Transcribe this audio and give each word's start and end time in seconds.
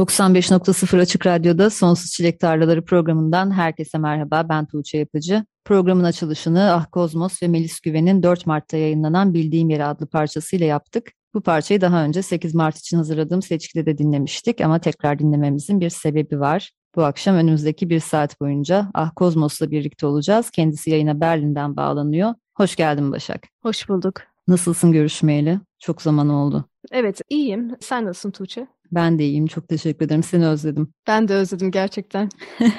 95.0 0.00 1.00
Açık 1.00 1.26
Radyo'da 1.26 1.70
Sonsuz 1.70 2.10
Çilek 2.10 2.40
Tarlaları 2.40 2.84
programından 2.84 3.50
herkese 3.50 3.98
merhaba. 3.98 4.48
Ben 4.48 4.66
Tuğçe 4.66 4.98
Yapıcı. 4.98 5.44
Programın 5.64 6.04
açılışını 6.04 6.72
Ah 6.72 6.86
Kozmos 6.92 7.42
ve 7.42 7.48
Melis 7.48 7.80
Güven'in 7.80 8.22
4 8.22 8.46
Mart'ta 8.46 8.76
yayınlanan 8.76 9.34
Bildiğim 9.34 9.70
Yeri 9.70 9.84
adlı 9.84 10.06
parçasıyla 10.06 10.66
yaptık. 10.66 11.12
Bu 11.34 11.40
parçayı 11.40 11.80
daha 11.80 12.04
önce 12.04 12.22
8 12.22 12.54
Mart 12.54 12.78
için 12.78 12.96
hazırladığım 12.96 13.42
seçkide 13.42 13.86
de 13.86 13.98
dinlemiştik 13.98 14.60
ama 14.60 14.78
tekrar 14.78 15.18
dinlememizin 15.18 15.80
bir 15.80 15.90
sebebi 15.90 16.40
var. 16.40 16.70
Bu 16.96 17.04
akşam 17.04 17.36
önümüzdeki 17.36 17.90
bir 17.90 18.00
saat 18.00 18.40
boyunca 18.40 18.90
Ah 18.94 19.10
Kozmos'la 19.16 19.70
birlikte 19.70 20.06
olacağız. 20.06 20.50
Kendisi 20.50 20.90
yayına 20.90 21.20
Berlin'den 21.20 21.76
bağlanıyor. 21.76 22.34
Hoş 22.56 22.76
geldin 22.76 23.12
Başak. 23.12 23.46
Hoş 23.62 23.88
bulduk. 23.88 24.22
Nasılsın 24.48 24.92
görüşmeyeli? 24.92 25.60
Çok 25.78 26.02
zaman 26.02 26.28
oldu. 26.28 26.64
Evet 26.92 27.20
iyiyim. 27.28 27.76
Sen 27.80 28.04
nasılsın 28.04 28.30
Tuğçe? 28.30 28.66
Ben 28.92 29.18
de 29.18 29.24
iyiyim. 29.24 29.46
Çok 29.46 29.68
teşekkür 29.68 30.06
ederim. 30.06 30.22
Seni 30.22 30.46
özledim. 30.46 30.92
Ben 31.06 31.28
de 31.28 31.34
özledim 31.34 31.70
gerçekten. 31.70 32.28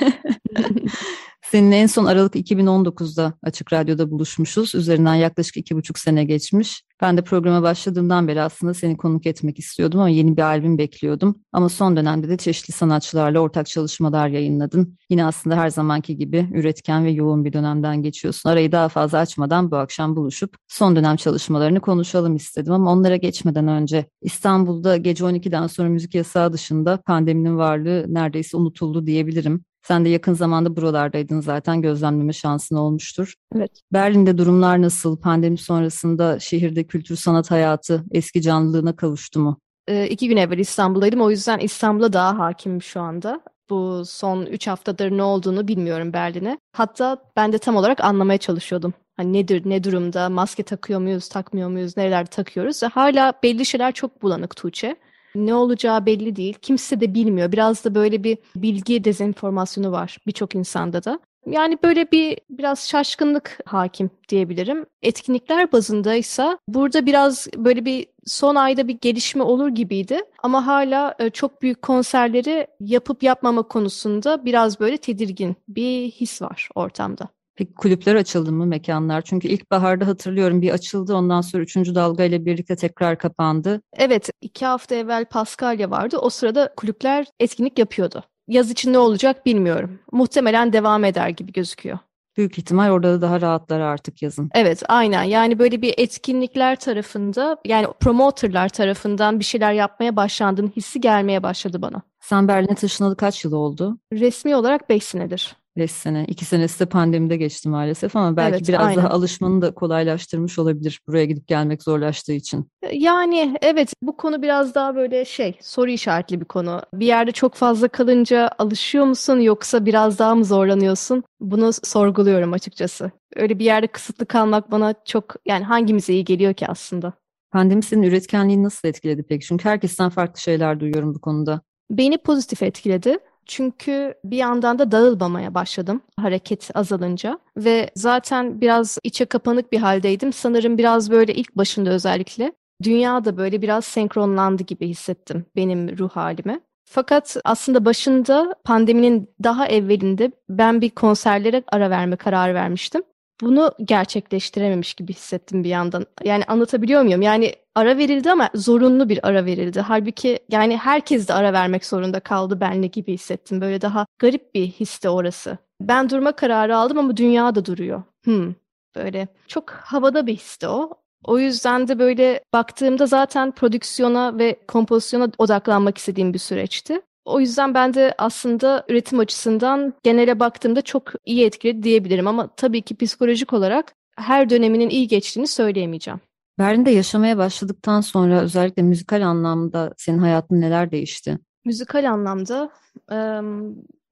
Seninle 1.52 1.76
en 1.76 1.88
son 1.88 2.06
Aralık 2.06 2.36
2019'da 2.36 3.34
Açık 3.44 3.74
Radyo'da 3.74 4.12
buluşmuşuz. 4.12 4.76
Üzerinden 4.76 5.16
yaklaşık 5.16 5.58
iki 5.58 5.76
buçuk 5.76 6.00
sene 6.00 6.24
geçmiş. 6.24 6.84
Ben 7.02 7.18
de 7.18 7.24
programa 7.24 7.64
başladığımdan 7.64 8.28
beri 8.28 8.42
aslında 8.42 8.74
seni 8.74 8.98
konuk 8.98 9.26
etmek 9.26 9.60
istiyordum 9.60 10.00
ama 10.00 10.10
yeni 10.10 10.38
bir 10.38 10.42
albüm 10.42 10.78
bekliyordum. 10.78 11.36
Ama 11.54 11.70
son 11.70 11.98
dönemde 11.98 12.30
de 12.30 12.38
çeşitli 12.38 12.72
sanatçılarla 12.72 13.40
ortak 13.40 13.68
çalışmalar 13.68 14.28
yayınladın. 14.28 14.98
Yine 15.10 15.26
aslında 15.26 15.58
her 15.58 15.70
zamanki 15.70 16.18
gibi 16.18 16.48
üretken 16.54 17.06
ve 17.06 17.12
yoğun 17.12 17.46
bir 17.46 17.54
dönemden 17.54 18.02
geçiyorsun. 18.02 18.50
Arayı 18.50 18.72
daha 18.72 18.90
fazla 18.90 19.18
açmadan 19.18 19.72
bu 19.72 19.78
akşam 19.78 20.16
buluşup 20.16 20.56
son 20.68 20.96
dönem 20.96 21.16
çalışmalarını 21.16 21.80
konuşalım 21.80 22.36
istedim. 22.36 22.74
Ama 22.74 22.92
onlara 22.92 23.16
geçmeden 23.16 23.68
önce 23.68 24.06
İstanbul'da 24.22 24.98
gece 24.98 25.24
12'den 25.24 25.68
sonra 25.68 25.90
müzik 26.02 26.16
yasağı 26.16 26.54
dışında 26.54 26.98
pandeminin 26.98 27.58
varlığı 27.58 28.06
neredeyse 28.08 28.58
unutuldu 28.58 29.06
diyebilirim. 29.06 29.64
Sen 29.88 30.06
de 30.06 30.10
yakın 30.10 30.34
zamanda 30.34 30.76
buralardaydın 30.76 31.42
zaten 31.42 31.82
gözlemleme 31.82 32.34
şansın 32.34 32.76
olmuştur. 32.76 33.34
Evet. 33.56 33.72
Berlin'de 33.94 34.38
durumlar 34.38 34.82
nasıl? 34.82 35.18
Pandemi 35.18 35.58
sonrasında 35.58 36.40
şehirde 36.40 36.84
kültür 36.84 37.16
sanat 37.16 37.52
hayatı 37.52 38.04
eski 38.12 38.42
canlılığına 38.42 38.96
kavuştu 38.96 39.40
mu? 39.40 39.60
Ee, 39.88 40.08
iki 40.08 40.28
gün 40.28 40.38
evvel 40.38 40.58
İstanbul'daydım. 40.58 41.22
O 41.22 41.30
yüzden 41.30 41.60
İstanbul'a 41.60 42.14
daha 42.14 42.40
hakimim 42.40 42.82
şu 42.82 43.02
anda. 43.02 43.42
Bu 43.70 44.04
son 44.06 44.46
üç 44.46 44.68
haftadır 44.68 45.12
ne 45.12 45.24
olduğunu 45.24 45.68
bilmiyorum 45.68 46.14
Berlin'e. 46.14 46.58
Hatta 46.72 47.18
ben 47.36 47.54
de 47.54 47.58
tam 47.58 47.76
olarak 47.76 48.04
anlamaya 48.04 48.38
çalışıyordum. 48.38 48.94
Hani 49.18 49.34
nedir, 49.34 49.62
ne 49.66 49.84
durumda, 49.84 50.30
maske 50.30 50.64
takıyor 50.64 51.00
muyuz, 51.00 51.30
takmıyor 51.30 51.70
muyuz, 51.70 51.98
nerelerde 51.98 52.30
takıyoruz. 52.30 52.84
Hala 52.84 53.34
belli 53.44 53.66
şeyler 53.66 53.92
çok 53.92 54.22
bulanık 54.22 54.56
Tuğçe. 54.56 54.96
Ne 55.36 55.54
olacağı 55.54 56.06
belli 56.06 56.36
değil. 56.36 56.58
Kimse 56.62 57.00
de 57.00 57.14
bilmiyor. 57.14 57.52
Biraz 57.52 57.86
da 57.86 57.96
böyle 57.96 58.24
bir 58.24 58.38
bilgi 58.56 59.04
dezenformasyonu 59.04 59.92
var 59.92 60.18
birçok 60.28 60.56
insanda 60.56 61.04
da. 61.04 61.20
Yani 61.46 61.78
böyle 61.84 62.12
bir 62.12 62.38
biraz 62.50 62.90
şaşkınlık 62.90 63.60
hakim 63.66 64.10
diyebilirim. 64.30 64.86
Etkinlikler 65.02 65.72
bazındaysa 65.72 66.58
burada 66.68 67.06
biraz 67.06 67.48
böyle 67.56 67.86
bir 67.86 68.08
son 68.26 68.56
ayda 68.56 68.88
bir 68.88 68.98
gelişme 69.02 69.44
olur 69.44 69.70
gibiydi. 69.70 70.22
Ama 70.44 70.68
hala 70.68 71.16
e, 71.20 71.30
çok 71.30 71.62
büyük 71.62 71.82
konserleri 71.82 72.68
yapıp 72.80 73.24
yapmama 73.24 73.64
konusunda 73.64 74.46
biraz 74.46 74.80
böyle 74.80 74.98
tedirgin 74.98 75.56
bir 75.68 76.12
his 76.12 76.42
var 76.42 76.70
ortamda. 76.76 77.28
Peki 77.56 77.74
kulüpler 77.74 78.16
açıldı 78.16 78.52
mı 78.52 78.66
mekanlar? 78.66 79.22
Çünkü 79.22 79.48
ilkbaharda 79.48 80.08
hatırlıyorum 80.08 80.62
bir 80.62 80.72
açıldı 80.72 81.16
ondan 81.16 81.42
sonra 81.42 81.64
üçüncü 81.64 81.96
dalga 81.96 82.24
ile 82.24 82.46
birlikte 82.46 82.76
tekrar 82.76 83.18
kapandı. 83.18 83.82
Evet 83.98 84.30
iki 84.42 84.66
hafta 84.66 84.96
evvel 84.96 85.26
Paskalya 85.26 85.92
vardı. 85.92 86.18
O 86.18 86.30
sırada 86.30 86.74
kulüpler 86.78 87.28
etkinlik 87.40 87.80
yapıyordu. 87.80 88.24
Yaz 88.48 88.72
için 88.72 88.94
ne 88.94 88.98
olacak 88.98 89.46
bilmiyorum. 89.46 90.00
Muhtemelen 90.12 90.74
devam 90.74 91.04
eder 91.04 91.30
gibi 91.30 91.52
gözüküyor. 91.52 92.00
Büyük 92.38 92.58
ihtimal 92.58 92.92
orada 92.92 93.14
da 93.14 93.22
daha 93.22 93.42
rahatlar 93.42 93.80
artık 93.80 94.22
yazın. 94.22 94.50
Evet 94.54 94.84
aynen 94.90 95.24
yani 95.24 95.60
böyle 95.60 95.82
bir 95.82 95.94
etkinlikler 95.98 96.80
tarafında 96.80 97.58
yani 97.66 97.88
promoterlar 98.00 98.70
tarafından 98.70 99.40
bir 99.40 99.46
şeyler 99.46 99.74
yapmaya 99.74 100.16
başlandığım 100.16 100.72
hissi 100.76 101.02
gelmeye 101.02 101.44
başladı 101.44 101.82
bana. 101.82 102.02
Sen 102.20 102.48
Berlin'e 102.48 102.76
taşınalı 102.76 103.18
kaç 103.18 103.46
yıl 103.46 103.52
oldu? 103.54 103.98
Resmi 104.14 104.56
olarak 104.56 104.90
5 104.90 105.04
senedir. 105.04 105.56
5 105.78 105.92
sene. 105.92 106.26
2 106.28 106.46
senesi 106.46 106.80
de 106.80 106.86
pandemide 106.86 107.38
geçti 107.38 107.70
maalesef 107.70 108.16
ama 108.16 108.38
belki 108.38 108.56
evet, 108.56 108.68
biraz 108.68 108.82
aynen. 108.82 108.98
daha 108.98 109.10
alışmanı 109.10 109.62
da 109.62 109.74
kolaylaştırmış 109.74 110.60
olabilir 110.60 111.02
buraya 111.08 111.26
gidip 111.26 111.48
gelmek 111.48 111.84
zorlaştığı 111.84 112.34
için. 112.34 112.72
Yani 112.92 113.58
evet 113.62 113.94
bu 114.02 114.18
konu 114.18 114.42
biraz 114.42 114.76
daha 114.76 114.96
böyle 114.96 115.26
şey 115.26 115.58
soru 115.62 115.90
işaretli 115.92 116.40
bir 116.40 116.46
konu. 116.46 116.82
Bir 116.94 117.06
yerde 117.06 117.32
çok 117.32 117.56
fazla 117.56 117.88
kalınca 117.88 118.50
alışıyor 118.60 119.06
musun 119.06 119.40
yoksa 119.40 119.86
biraz 119.86 120.20
daha 120.20 120.36
mı 120.36 120.46
zorlanıyorsun? 120.46 121.24
Bunu 121.40 121.72
sorguluyorum 121.84 122.54
açıkçası. 122.54 123.12
Öyle 123.36 123.60
bir 123.60 123.66
yerde 123.66 123.88
kısıtlı 123.88 124.26
kalmak 124.26 124.72
bana 124.72 124.94
çok 125.06 125.36
yani 125.46 125.64
hangimize 125.64 126.14
iyi 126.14 126.26
geliyor 126.26 126.54
ki 126.54 126.68
aslında? 126.68 127.14
Pandemi 127.52 127.84
senin 127.84 128.04
üretkenliğini 128.04 128.64
nasıl 128.64 128.88
etkiledi 128.88 129.24
peki? 129.30 129.46
Çünkü 129.46 129.70
herkesten 129.70 130.10
farklı 130.10 130.42
şeyler 130.42 130.80
duyuyorum 130.80 131.16
bu 131.16 131.22
konuda. 131.22 131.62
Beni 131.90 132.18
pozitif 132.18 132.64
etkiledi. 132.64 133.18
Çünkü 133.52 134.14
bir 134.24 134.38
yandan 134.38 134.80
da 134.80 134.92
dağılmamaya 134.92 135.54
başladım 135.54 136.02
hareket 136.20 136.70
azalınca 136.74 137.40
ve 137.58 137.90
zaten 137.96 138.62
biraz 138.62 138.98
içe 139.04 139.26
kapanık 139.26 139.72
bir 139.72 139.78
haldeydim. 139.78 140.34
Sanırım 140.34 140.78
biraz 140.78 141.12
böyle 141.12 141.34
ilk 141.34 141.56
başında 141.56 141.90
özellikle 141.90 142.52
dünya 142.84 143.26
da 143.26 143.38
böyle 143.38 143.62
biraz 143.62 143.86
senkronlandı 143.86 144.64
gibi 144.64 144.88
hissettim 144.88 145.46
benim 145.56 145.98
ruh 145.98 146.10
halime. 146.10 146.60
Fakat 146.86 147.38
aslında 147.44 147.86
başında 147.86 148.56
pandeminin 148.64 149.30
daha 149.44 149.68
evvelinde 149.68 150.32
ben 150.50 150.82
bir 150.82 150.90
konserlere 150.90 151.64
ara 151.68 151.90
verme 151.90 152.16
kararı 152.16 152.54
vermiştim 152.54 153.02
bunu 153.42 153.72
gerçekleştirememiş 153.86 154.94
gibi 154.94 155.14
hissettim 155.14 155.64
bir 155.64 155.70
yandan. 155.70 156.06
Yani 156.24 156.44
anlatabiliyor 156.44 157.02
muyum? 157.02 157.22
Yani 157.22 157.54
ara 157.76 157.98
verildi 157.98 158.32
ama 158.32 158.50
zorunlu 158.56 159.10
bir 159.10 159.28
ara 159.28 159.46
verildi. 159.46 159.82
Halbuki 159.82 160.40
yani 160.50 160.78
herkes 160.78 161.28
de 161.28 161.34
ara 161.34 161.54
vermek 161.54 161.86
zorunda 161.86 162.20
kaldı 162.20 162.62
benle 162.62 162.88
gibi 162.88 163.14
hissettim. 163.14 163.62
Böyle 163.62 163.82
daha 163.82 164.06
garip 164.20 164.56
bir 164.56 164.68
histe 164.68 165.10
orası. 165.10 165.58
Ben 165.82 166.10
durma 166.10 166.32
kararı 166.32 166.78
aldım 166.78 166.98
ama 166.98 167.18
dünya 167.18 167.56
da 167.56 167.66
duruyor. 167.66 168.04
Hmm, 168.24 168.54
böyle 168.96 169.28
çok 169.48 169.70
havada 169.70 170.28
bir 170.28 170.36
histi 170.36 170.68
o. 170.68 170.90
O 171.24 171.40
yüzden 171.40 171.88
de 171.88 172.00
böyle 172.00 172.44
baktığımda 172.54 173.06
zaten 173.06 173.52
prodüksiyona 173.52 174.38
ve 174.38 174.60
kompozisyona 174.68 175.28
odaklanmak 175.38 175.98
istediğim 175.98 176.34
bir 176.34 176.40
süreçti. 176.40 177.02
O 177.26 177.40
yüzden 177.40 177.74
ben 177.74 177.94
de 177.94 178.14
aslında 178.18 178.86
üretim 178.90 179.20
açısından 179.20 179.94
genele 180.04 180.40
baktığımda 180.40 180.82
çok 180.82 181.12
iyi 181.26 181.46
etkiledi 181.46 181.84
diyebilirim 181.84 182.28
ama 182.28 182.56
tabii 182.56 182.82
ki 182.82 182.96
psikolojik 182.96 183.54
olarak 183.54 183.94
her 184.18 184.50
döneminin 184.50 184.90
iyi 184.90 185.08
geçtiğini 185.08 185.48
söyleyemeyeceğim. 185.48 186.20
Berlin'de 186.60 186.92
yaşamaya 186.92 187.38
başladıktan 187.38 188.02
sonra 188.02 188.42
özellikle 188.42 188.82
müzikal 188.82 189.28
anlamda 189.28 189.94
senin 189.98 190.20
hayatın 190.20 190.62
neler 190.62 190.92
değişti? 190.92 191.40
Müzikal 191.66 192.12
anlamda 192.12 192.72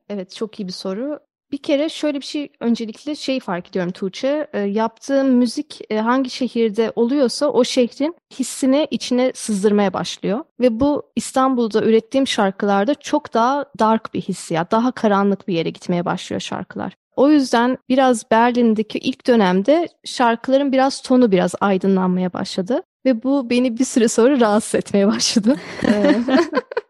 evet 0.09 0.35
çok 0.35 0.59
iyi 0.59 0.67
bir 0.67 0.73
soru. 0.73 1.19
Bir 1.51 1.57
kere 1.57 1.89
şöyle 1.89 2.19
bir 2.19 2.25
şey 2.25 2.49
öncelikle 2.59 3.15
şey 3.15 3.39
fark 3.39 3.69
ediyorum 3.69 3.91
Tuğçe. 3.91 4.47
E, 4.53 4.59
yaptığım 4.59 5.27
müzik 5.27 5.81
e, 5.89 5.99
hangi 5.99 6.29
şehirde 6.29 6.91
oluyorsa 6.95 7.47
o 7.47 7.63
şehrin 7.63 8.15
hissini 8.39 8.87
içine 8.91 9.31
sızdırmaya 9.35 9.93
başlıyor. 9.93 10.39
Ve 10.59 10.79
bu 10.79 11.03
İstanbul'da 11.15 11.83
ürettiğim 11.83 12.27
şarkılarda 12.27 12.95
çok 12.95 13.33
daha 13.33 13.65
dark 13.79 14.13
bir 14.13 14.21
hissiyat, 14.21 14.71
daha 14.71 14.91
karanlık 14.91 15.47
bir 15.47 15.53
yere 15.53 15.69
gitmeye 15.69 16.05
başlıyor 16.05 16.39
şarkılar. 16.39 16.93
O 17.15 17.29
yüzden 17.29 17.77
biraz 17.89 18.31
Berlin'deki 18.31 18.99
ilk 18.99 19.27
dönemde 19.27 19.87
şarkıların 20.05 20.71
biraz 20.71 21.01
tonu 21.01 21.31
biraz 21.31 21.55
aydınlanmaya 21.59 22.33
başladı. 22.33 22.81
Ve 23.05 23.23
bu 23.23 23.49
beni 23.49 23.77
bir 23.79 23.85
süre 23.85 24.07
sonra 24.07 24.39
rahatsız 24.39 24.75
etmeye 24.75 25.07
başladı. 25.07 25.55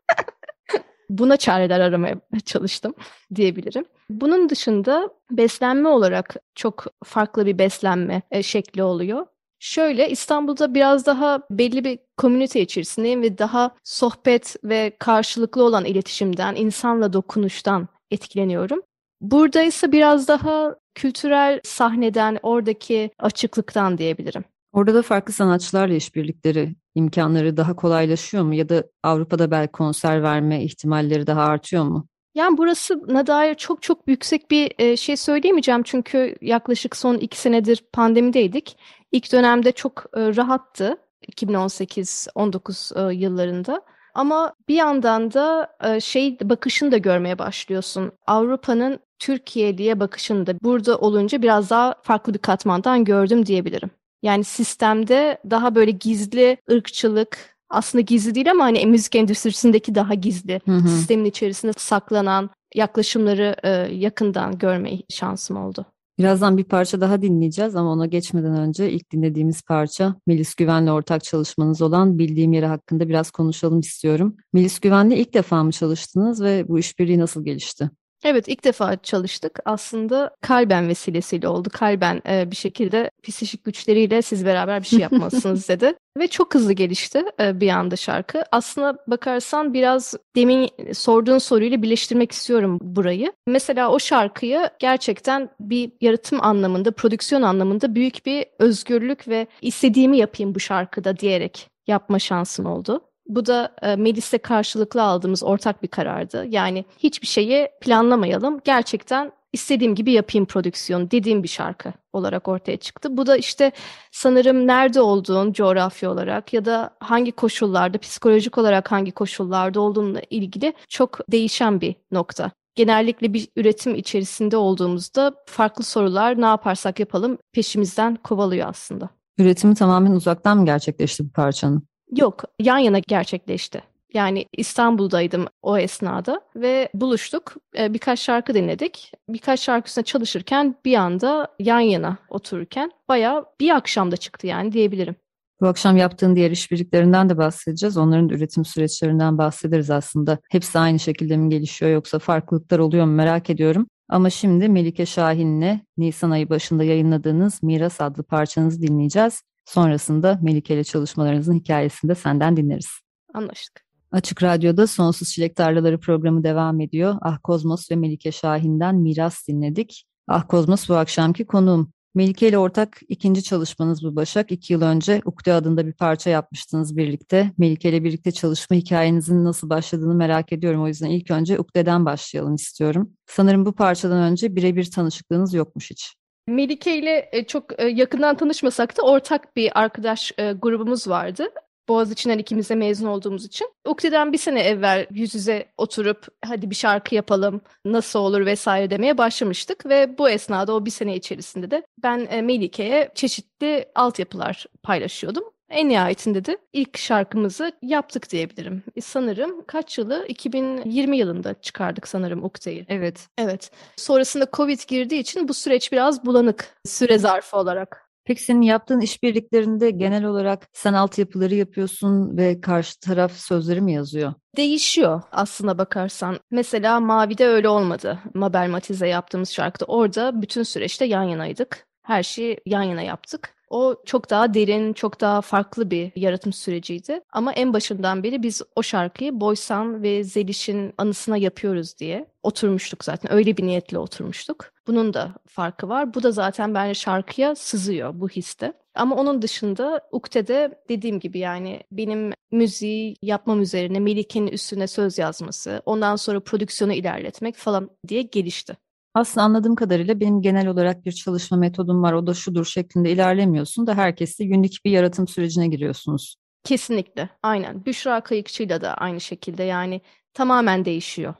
buna 1.09 1.37
çareler 1.37 1.79
aramaya 1.79 2.15
çalıştım 2.45 2.93
diyebilirim. 3.35 3.85
Bunun 4.09 4.49
dışında 4.49 5.09
beslenme 5.31 5.89
olarak 5.89 6.35
çok 6.55 6.85
farklı 7.03 7.45
bir 7.45 7.57
beslenme 7.57 8.21
e, 8.31 8.43
şekli 8.43 8.83
oluyor. 8.83 9.25
Şöyle 9.59 10.09
İstanbul'da 10.09 10.73
biraz 10.73 11.05
daha 11.05 11.41
belli 11.51 11.83
bir 11.83 11.99
komünite 12.17 12.61
içerisindeyim 12.61 13.21
ve 13.21 13.37
daha 13.37 13.75
sohbet 13.83 14.55
ve 14.63 14.95
karşılıklı 14.99 15.63
olan 15.63 15.85
iletişimden, 15.85 16.55
insanla 16.55 17.13
dokunuştan 17.13 17.87
etkileniyorum. 18.11 18.81
Burada 19.21 19.61
ise 19.61 19.91
biraz 19.91 20.27
daha 20.27 20.75
kültürel 20.95 21.59
sahneden, 21.63 22.39
oradaki 22.43 23.11
açıklıktan 23.19 23.97
diyebilirim. 23.97 24.43
Orada 24.73 24.93
da 24.93 25.01
farklı 25.01 25.33
sanatçılarla 25.33 25.93
işbirlikleri 25.93 26.75
imkanları 26.99 27.57
daha 27.57 27.75
kolaylaşıyor 27.75 28.43
mu 28.43 28.55
ya 28.55 28.69
da 28.69 28.83
Avrupa'da 29.03 29.51
belki 29.51 29.71
konser 29.71 30.23
verme 30.23 30.63
ihtimalleri 30.63 31.27
daha 31.27 31.43
artıyor 31.43 31.83
mu? 31.83 32.07
Yani 32.35 32.57
burasına 32.57 33.27
dair 33.27 33.55
çok 33.55 33.81
çok 33.81 34.07
yüksek 34.07 34.51
bir 34.51 34.71
e, 34.79 34.97
şey 34.97 35.17
söyleyemeyeceğim 35.17 35.83
çünkü 35.83 36.35
yaklaşık 36.41 36.95
son 36.95 37.15
iki 37.15 37.39
senedir 37.39 37.83
pandemideydik. 37.93 38.77
İlk 39.11 39.31
dönemde 39.31 39.71
çok 39.71 40.05
e, 40.13 40.35
rahattı 40.35 40.97
2018-19 41.31 43.11
e, 43.11 43.15
yıllarında. 43.15 43.81
Ama 44.13 44.53
bir 44.67 44.75
yandan 44.75 45.33
da 45.33 45.69
şey 46.01 46.37
bakışını 46.43 46.91
da 46.91 46.97
görmeye 46.97 47.39
başlıyorsun. 47.39 48.11
Avrupa'nın 48.27 48.99
Türkiye'liye 49.19 49.99
bakışını 49.99 50.47
da 50.47 50.59
burada 50.61 50.97
olunca 50.97 51.41
biraz 51.41 51.69
daha 51.69 51.95
farklı 52.03 52.33
bir 52.33 52.39
katmandan 52.39 53.05
gördüm 53.05 53.45
diyebilirim. 53.45 53.89
Yani 54.23 54.43
sistemde 54.43 55.37
daha 55.49 55.75
böyle 55.75 55.91
gizli 55.91 56.57
ırkçılık, 56.71 57.57
aslında 57.69 58.01
gizli 58.01 58.35
değil 58.35 58.51
ama 58.51 58.63
hani 58.63 58.85
müzik 58.85 59.15
endüstrisindeki 59.15 59.95
daha 59.95 60.13
gizli, 60.13 60.61
hı 60.65 60.71
hı. 60.71 60.87
sistemin 60.87 61.25
içerisinde 61.25 61.71
saklanan 61.77 62.49
yaklaşımları 62.75 63.55
e, 63.63 63.69
yakından 63.95 64.57
görme 64.57 64.91
şansım 65.09 65.57
oldu. 65.57 65.85
Birazdan 66.19 66.57
bir 66.57 66.63
parça 66.63 67.01
daha 67.01 67.21
dinleyeceğiz 67.21 67.75
ama 67.75 67.91
ona 67.91 68.05
geçmeden 68.05 68.59
önce 68.59 68.91
ilk 68.91 69.11
dinlediğimiz 69.11 69.61
parça 69.61 70.15
Melis 70.27 70.55
Güven'le 70.55 70.87
ortak 70.87 71.23
çalışmanız 71.23 71.81
olan 71.81 72.19
Bildiğim 72.19 72.53
Yeri 72.53 72.65
hakkında 72.65 73.09
biraz 73.09 73.31
konuşalım 73.31 73.79
istiyorum. 73.79 74.35
Melis 74.53 74.79
Güven'le 74.79 75.11
ilk 75.11 75.33
defa 75.33 75.63
mı 75.63 75.71
çalıştınız 75.71 76.43
ve 76.43 76.67
bu 76.67 76.79
işbirliği 76.79 77.19
nasıl 77.19 77.45
gelişti? 77.45 77.89
Evet 78.23 78.47
ilk 78.47 78.63
defa 78.63 78.97
çalıştık. 78.97 79.59
Aslında 79.65 80.35
kalben 80.41 80.87
vesilesiyle 80.87 81.47
oldu. 81.47 81.69
Kalben 81.73 82.21
e, 82.29 82.51
bir 82.51 82.55
şekilde 82.55 83.11
psikik 83.23 83.63
güçleriyle 83.63 84.21
siz 84.21 84.45
beraber 84.45 84.81
bir 84.81 84.87
şey 84.87 84.99
yapmalısınız 84.99 85.69
dedi. 85.69 85.93
Ve 86.17 86.27
çok 86.27 86.55
hızlı 86.55 86.73
gelişti 86.73 87.23
e, 87.39 87.59
bir 87.59 87.69
anda 87.69 87.95
şarkı. 87.95 88.43
Aslına 88.51 88.97
bakarsan 89.07 89.73
biraz 89.73 90.15
demin 90.35 90.69
sorduğun 90.93 91.37
soruyla 91.37 91.81
birleştirmek 91.81 92.31
istiyorum 92.31 92.79
burayı. 92.81 93.33
Mesela 93.47 93.91
o 93.91 93.99
şarkıyı 93.99 94.69
gerçekten 94.79 95.49
bir 95.59 95.91
yaratım 96.01 96.39
anlamında, 96.41 96.91
prodüksiyon 96.91 97.41
anlamında 97.41 97.95
büyük 97.95 98.25
bir 98.25 98.45
özgürlük 98.59 99.27
ve 99.27 99.47
istediğimi 99.61 100.17
yapayım 100.17 100.55
bu 100.55 100.59
şarkıda 100.59 101.17
diyerek 101.17 101.69
yapma 101.87 102.19
şansım 102.19 102.65
oldu. 102.65 103.01
Bu 103.29 103.45
da 103.45 103.75
e, 103.81 103.95
Melis'le 103.95 104.41
karşılıklı 104.43 105.03
aldığımız 105.03 105.43
ortak 105.43 105.83
bir 105.83 105.87
karardı. 105.87 106.45
Yani 106.49 106.85
hiçbir 106.97 107.27
şeyi 107.27 107.69
planlamayalım. 107.81 108.59
Gerçekten 108.63 109.31
istediğim 109.53 109.95
gibi 109.95 110.11
yapayım 110.11 110.45
prodüksiyon 110.45 111.11
dediğim 111.11 111.43
bir 111.43 111.47
şarkı 111.47 111.93
olarak 112.13 112.47
ortaya 112.47 112.77
çıktı. 112.77 113.17
Bu 113.17 113.25
da 113.25 113.37
işte 113.37 113.71
sanırım 114.11 114.67
nerede 114.67 115.01
olduğun 115.01 115.53
coğrafya 115.53 116.11
olarak 116.11 116.53
ya 116.53 116.65
da 116.65 116.89
hangi 116.99 117.31
koşullarda, 117.31 117.97
psikolojik 117.97 118.57
olarak 118.57 118.91
hangi 118.91 119.11
koşullarda 119.11 119.81
olduğunla 119.81 120.21
ilgili 120.29 120.73
çok 120.87 121.31
değişen 121.31 121.81
bir 121.81 121.95
nokta. 122.11 122.51
Genellikle 122.75 123.33
bir 123.33 123.47
üretim 123.55 123.95
içerisinde 123.95 124.57
olduğumuzda 124.57 125.33
farklı 125.45 125.83
sorular 125.83 126.41
ne 126.41 126.45
yaparsak 126.45 126.99
yapalım 126.99 127.37
peşimizden 127.53 128.15
kovalıyor 128.15 128.69
aslında. 128.69 129.09
Üretimi 129.37 129.75
tamamen 129.75 130.11
uzaktan 130.11 130.57
mı 130.57 130.65
gerçekleşti 130.65 131.25
bu 131.25 131.31
parçanın? 131.31 131.88
Yok, 132.17 132.43
yan 132.59 132.77
yana 132.77 132.99
gerçekleşti. 132.99 133.83
Yani 134.13 134.45
İstanbul'daydım 134.57 135.45
o 135.61 135.77
esnada 135.77 136.41
ve 136.55 136.89
buluştuk. 136.93 137.55
Ee, 137.77 137.93
birkaç 137.93 138.19
şarkı 138.19 138.53
dinledik. 138.53 139.11
Birkaç 139.29 139.59
şarkısına 139.61 140.03
çalışırken 140.03 140.75
bir 140.85 140.95
anda 140.95 141.47
yan 141.59 141.79
yana 141.79 142.17
otururken 142.29 142.91
bayağı 143.09 143.45
bir 143.59 143.69
akşamda 143.75 144.17
çıktı 144.17 144.47
yani 144.47 144.71
diyebilirim. 144.71 145.15
Bu 145.61 145.67
akşam 145.67 145.97
yaptığın 145.97 146.35
diğer 146.35 146.51
işbirliklerinden 146.51 147.29
de 147.29 147.37
bahsedeceğiz. 147.37 147.97
Onların 147.97 148.29
üretim 148.29 148.65
süreçlerinden 148.65 149.37
bahsederiz 149.37 149.89
aslında. 149.89 150.39
Hepsi 150.51 150.79
aynı 150.79 150.99
şekilde 150.99 151.37
mi 151.37 151.49
gelişiyor 151.49 151.91
yoksa 151.91 152.19
farklılıklar 152.19 152.79
oluyor 152.79 153.05
mu 153.05 153.11
merak 153.11 153.49
ediyorum. 153.49 153.87
Ama 154.09 154.29
şimdi 154.29 154.69
Melike 154.69 155.05
Şahin'le 155.05 155.79
Nisan 155.97 156.31
ayı 156.31 156.49
başında 156.49 156.83
yayınladığınız 156.83 157.63
Miras 157.63 158.01
adlı 158.01 158.23
parçanızı 158.23 158.81
dinleyeceğiz. 158.81 159.41
Sonrasında 159.69 160.39
Melike 160.41 160.73
ile 160.73 160.83
çalışmalarınızın 160.83 161.53
hikayesini 161.53 162.09
de 162.09 162.15
senden 162.15 162.57
dinleriz. 162.57 162.89
Anlaştık. 163.33 163.83
Açık 164.11 164.43
Radyo'da 164.43 164.87
Sonsuz 164.87 165.29
Çilek 165.29 165.55
Tarlaları 165.55 165.99
programı 165.99 166.43
devam 166.43 166.81
ediyor. 166.81 167.15
Ah 167.21 167.37
Kozmos 167.43 167.91
ve 167.91 167.95
Melike 167.95 168.31
Şahin'den 168.31 168.95
Miras 168.95 169.47
dinledik. 169.47 170.05
Ah 170.27 170.47
Kozmos 170.47 170.89
bu 170.89 170.95
akşamki 170.95 171.45
konuğum. 171.45 171.93
Melike 172.15 172.47
ile 172.47 172.57
ortak 172.57 172.99
ikinci 173.09 173.43
çalışmanız 173.43 174.03
bu 174.03 174.15
Başak. 174.15 174.51
İki 174.51 174.73
yıl 174.73 174.81
önce 174.81 175.21
Ukde 175.25 175.53
adında 175.53 175.87
bir 175.87 175.93
parça 175.93 176.29
yapmıştınız 176.29 176.97
birlikte. 176.97 177.51
Melike 177.57 177.89
ile 177.89 178.03
birlikte 178.03 178.31
çalışma 178.31 178.75
hikayenizin 178.75 179.45
nasıl 179.45 179.69
başladığını 179.69 180.15
merak 180.15 180.53
ediyorum. 180.53 180.83
O 180.83 180.87
yüzden 180.87 181.09
ilk 181.09 181.31
önce 181.31 181.59
Ukde'den 181.59 182.05
başlayalım 182.05 182.55
istiyorum. 182.55 183.11
Sanırım 183.27 183.65
bu 183.65 183.73
parçadan 183.73 184.31
önce 184.31 184.55
birebir 184.55 184.91
tanışıklığınız 184.91 185.53
yokmuş 185.53 185.91
hiç. 185.91 186.18
Melike 186.49 186.97
ile 186.97 187.29
e, 187.31 187.43
çok 187.43 187.81
e, 187.81 187.85
yakından 187.87 188.37
tanışmasak 188.37 188.97
da 188.97 189.01
ortak 189.01 189.55
bir 189.55 189.79
arkadaş 189.79 190.31
e, 190.37 190.51
grubumuz 190.51 191.07
vardı. 191.07 191.47
Boğaziçi'nden 191.89 192.37
ikimiz 192.37 192.69
de 192.69 192.75
mezun 192.75 193.07
olduğumuz 193.07 193.45
için. 193.45 193.67
Ukde'den 193.87 194.33
bir 194.33 194.37
sene 194.37 194.61
evvel 194.61 195.07
yüz 195.11 195.35
yüze 195.35 195.65
oturup 195.77 196.27
hadi 196.45 196.69
bir 196.69 196.75
şarkı 196.75 197.15
yapalım, 197.15 197.61
nasıl 197.85 198.19
olur 198.19 198.45
vesaire 198.45 198.89
demeye 198.89 199.17
başlamıştık. 199.17 199.85
Ve 199.85 200.17
bu 200.17 200.29
esnada 200.29 200.73
o 200.73 200.85
bir 200.85 200.91
sene 200.91 201.15
içerisinde 201.15 201.71
de 201.71 201.83
ben 202.03 202.45
Melike'ye 202.45 203.11
çeşitli 203.15 203.85
altyapılar 203.95 204.65
paylaşıyordum. 204.83 205.43
En 205.69 205.89
nihayetinde 205.89 206.45
de 206.45 206.57
ilk 206.73 206.97
şarkımızı 206.97 207.71
yaptık 207.81 208.29
diyebilirim. 208.29 208.83
E, 208.95 209.01
sanırım 209.01 209.65
kaç 209.67 209.97
yılı? 209.97 210.25
2020 210.27 211.17
yılında 211.17 211.53
çıkardık 211.61 212.07
sanırım 212.07 212.43
Ukte'yi. 212.43 212.85
Evet. 212.89 213.27
Evet. 213.37 213.71
Sonrasında 213.97 214.47
Covid 214.53 214.79
girdiği 214.87 215.19
için 215.19 215.47
bu 215.47 215.53
süreç 215.53 215.91
biraz 215.91 216.25
bulanık 216.25 216.75
süre 216.85 217.17
zarfı 217.17 217.57
olarak. 217.57 218.09
Peki 218.25 218.43
senin 218.43 218.61
yaptığın 218.61 218.99
işbirliklerinde 219.01 219.91
genel 219.91 220.23
olarak 220.23 220.67
sen 220.73 220.93
altyapıları 220.93 221.55
yapıyorsun 221.55 222.37
ve 222.37 222.61
karşı 222.61 222.99
taraf 222.99 223.31
sözleri 223.31 223.81
mi 223.81 223.93
yazıyor? 223.93 224.33
Değişiyor 224.57 225.21
aslına 225.31 225.77
bakarsan. 225.77 226.39
Mesela 226.51 226.99
Mavi'de 226.99 227.47
öyle 227.47 227.69
olmadı. 227.69 228.19
Mabel 228.33 228.69
Matiz'e 228.69 229.07
yaptığımız 229.07 229.49
şarkıda 229.51 229.85
orada 229.85 230.41
bütün 230.41 230.63
süreçte 230.63 231.05
yan 231.05 231.23
yanaydık. 231.23 231.87
Her 232.03 232.23
şeyi 232.23 232.57
yan 232.65 232.83
yana 232.83 233.01
yaptık. 233.01 233.58
O 233.69 233.95
çok 234.05 234.29
daha 234.29 234.53
derin, 234.53 234.93
çok 234.93 235.21
daha 235.21 235.41
farklı 235.41 235.91
bir 235.91 236.11
yaratım 236.15 236.53
süreciydi. 236.53 237.21
Ama 237.31 237.53
en 237.53 237.73
başından 237.73 238.23
beri 238.23 238.43
biz 238.43 238.61
o 238.75 238.83
şarkıyı 238.83 239.39
Boysan 239.39 240.03
ve 240.03 240.23
Zeliş'in 240.23 240.93
anısına 240.97 241.37
yapıyoruz 241.37 241.97
diye 241.99 242.25
oturmuştuk 242.43 243.03
zaten. 243.03 243.33
Öyle 243.33 243.57
bir 243.57 243.63
niyetle 243.63 243.97
oturmuştuk. 243.97 244.71
Bunun 244.87 245.13
da 245.13 245.33
farkı 245.47 245.89
var. 245.89 246.13
Bu 246.13 246.23
da 246.23 246.31
zaten 246.31 246.73
bence 246.73 246.93
şarkıya 246.93 247.55
sızıyor 247.55 248.19
bu 248.19 248.29
histe. 248.29 248.73
Ama 248.95 249.15
onun 249.15 249.41
dışında 249.41 250.01
Ukte'de 250.11 250.81
dediğim 250.89 251.19
gibi 251.19 251.39
yani 251.39 251.83
benim 251.91 252.31
müziği 252.51 253.15
yapmam 253.21 253.61
üzerine 253.61 253.99
Melike'nin 253.99 254.47
üstüne 254.47 254.87
söz 254.87 255.17
yazması, 255.17 255.81
ondan 255.85 256.15
sonra 256.15 256.39
prodüksiyonu 256.39 256.93
ilerletmek 256.93 257.55
falan 257.55 257.89
diye 258.07 258.21
gelişti. 258.21 258.77
Aslında 259.13 259.45
anladığım 259.45 259.75
kadarıyla 259.75 260.19
benim 260.19 260.41
genel 260.41 260.67
olarak 260.67 261.05
bir 261.05 261.11
çalışma 261.11 261.57
metodum 261.57 262.03
var 262.03 262.13
o 262.13 262.27
da 262.27 262.33
şudur 262.33 262.65
şeklinde 262.65 263.11
ilerlemiyorsun 263.11 263.87
da 263.87 263.93
herkesle 263.93 264.45
unik 264.57 264.85
bir 264.85 264.91
yaratım 264.91 265.27
sürecine 265.27 265.67
giriyorsunuz. 265.67 266.35
Kesinlikle 266.63 267.29
aynen. 267.43 267.85
Büşra 267.85 268.21
Kayıkçı'yla 268.21 268.81
da 268.81 268.93
aynı 268.93 269.21
şekilde 269.21 269.63
yani 269.63 270.01
tamamen 270.33 270.85
değişiyor. 270.85 271.33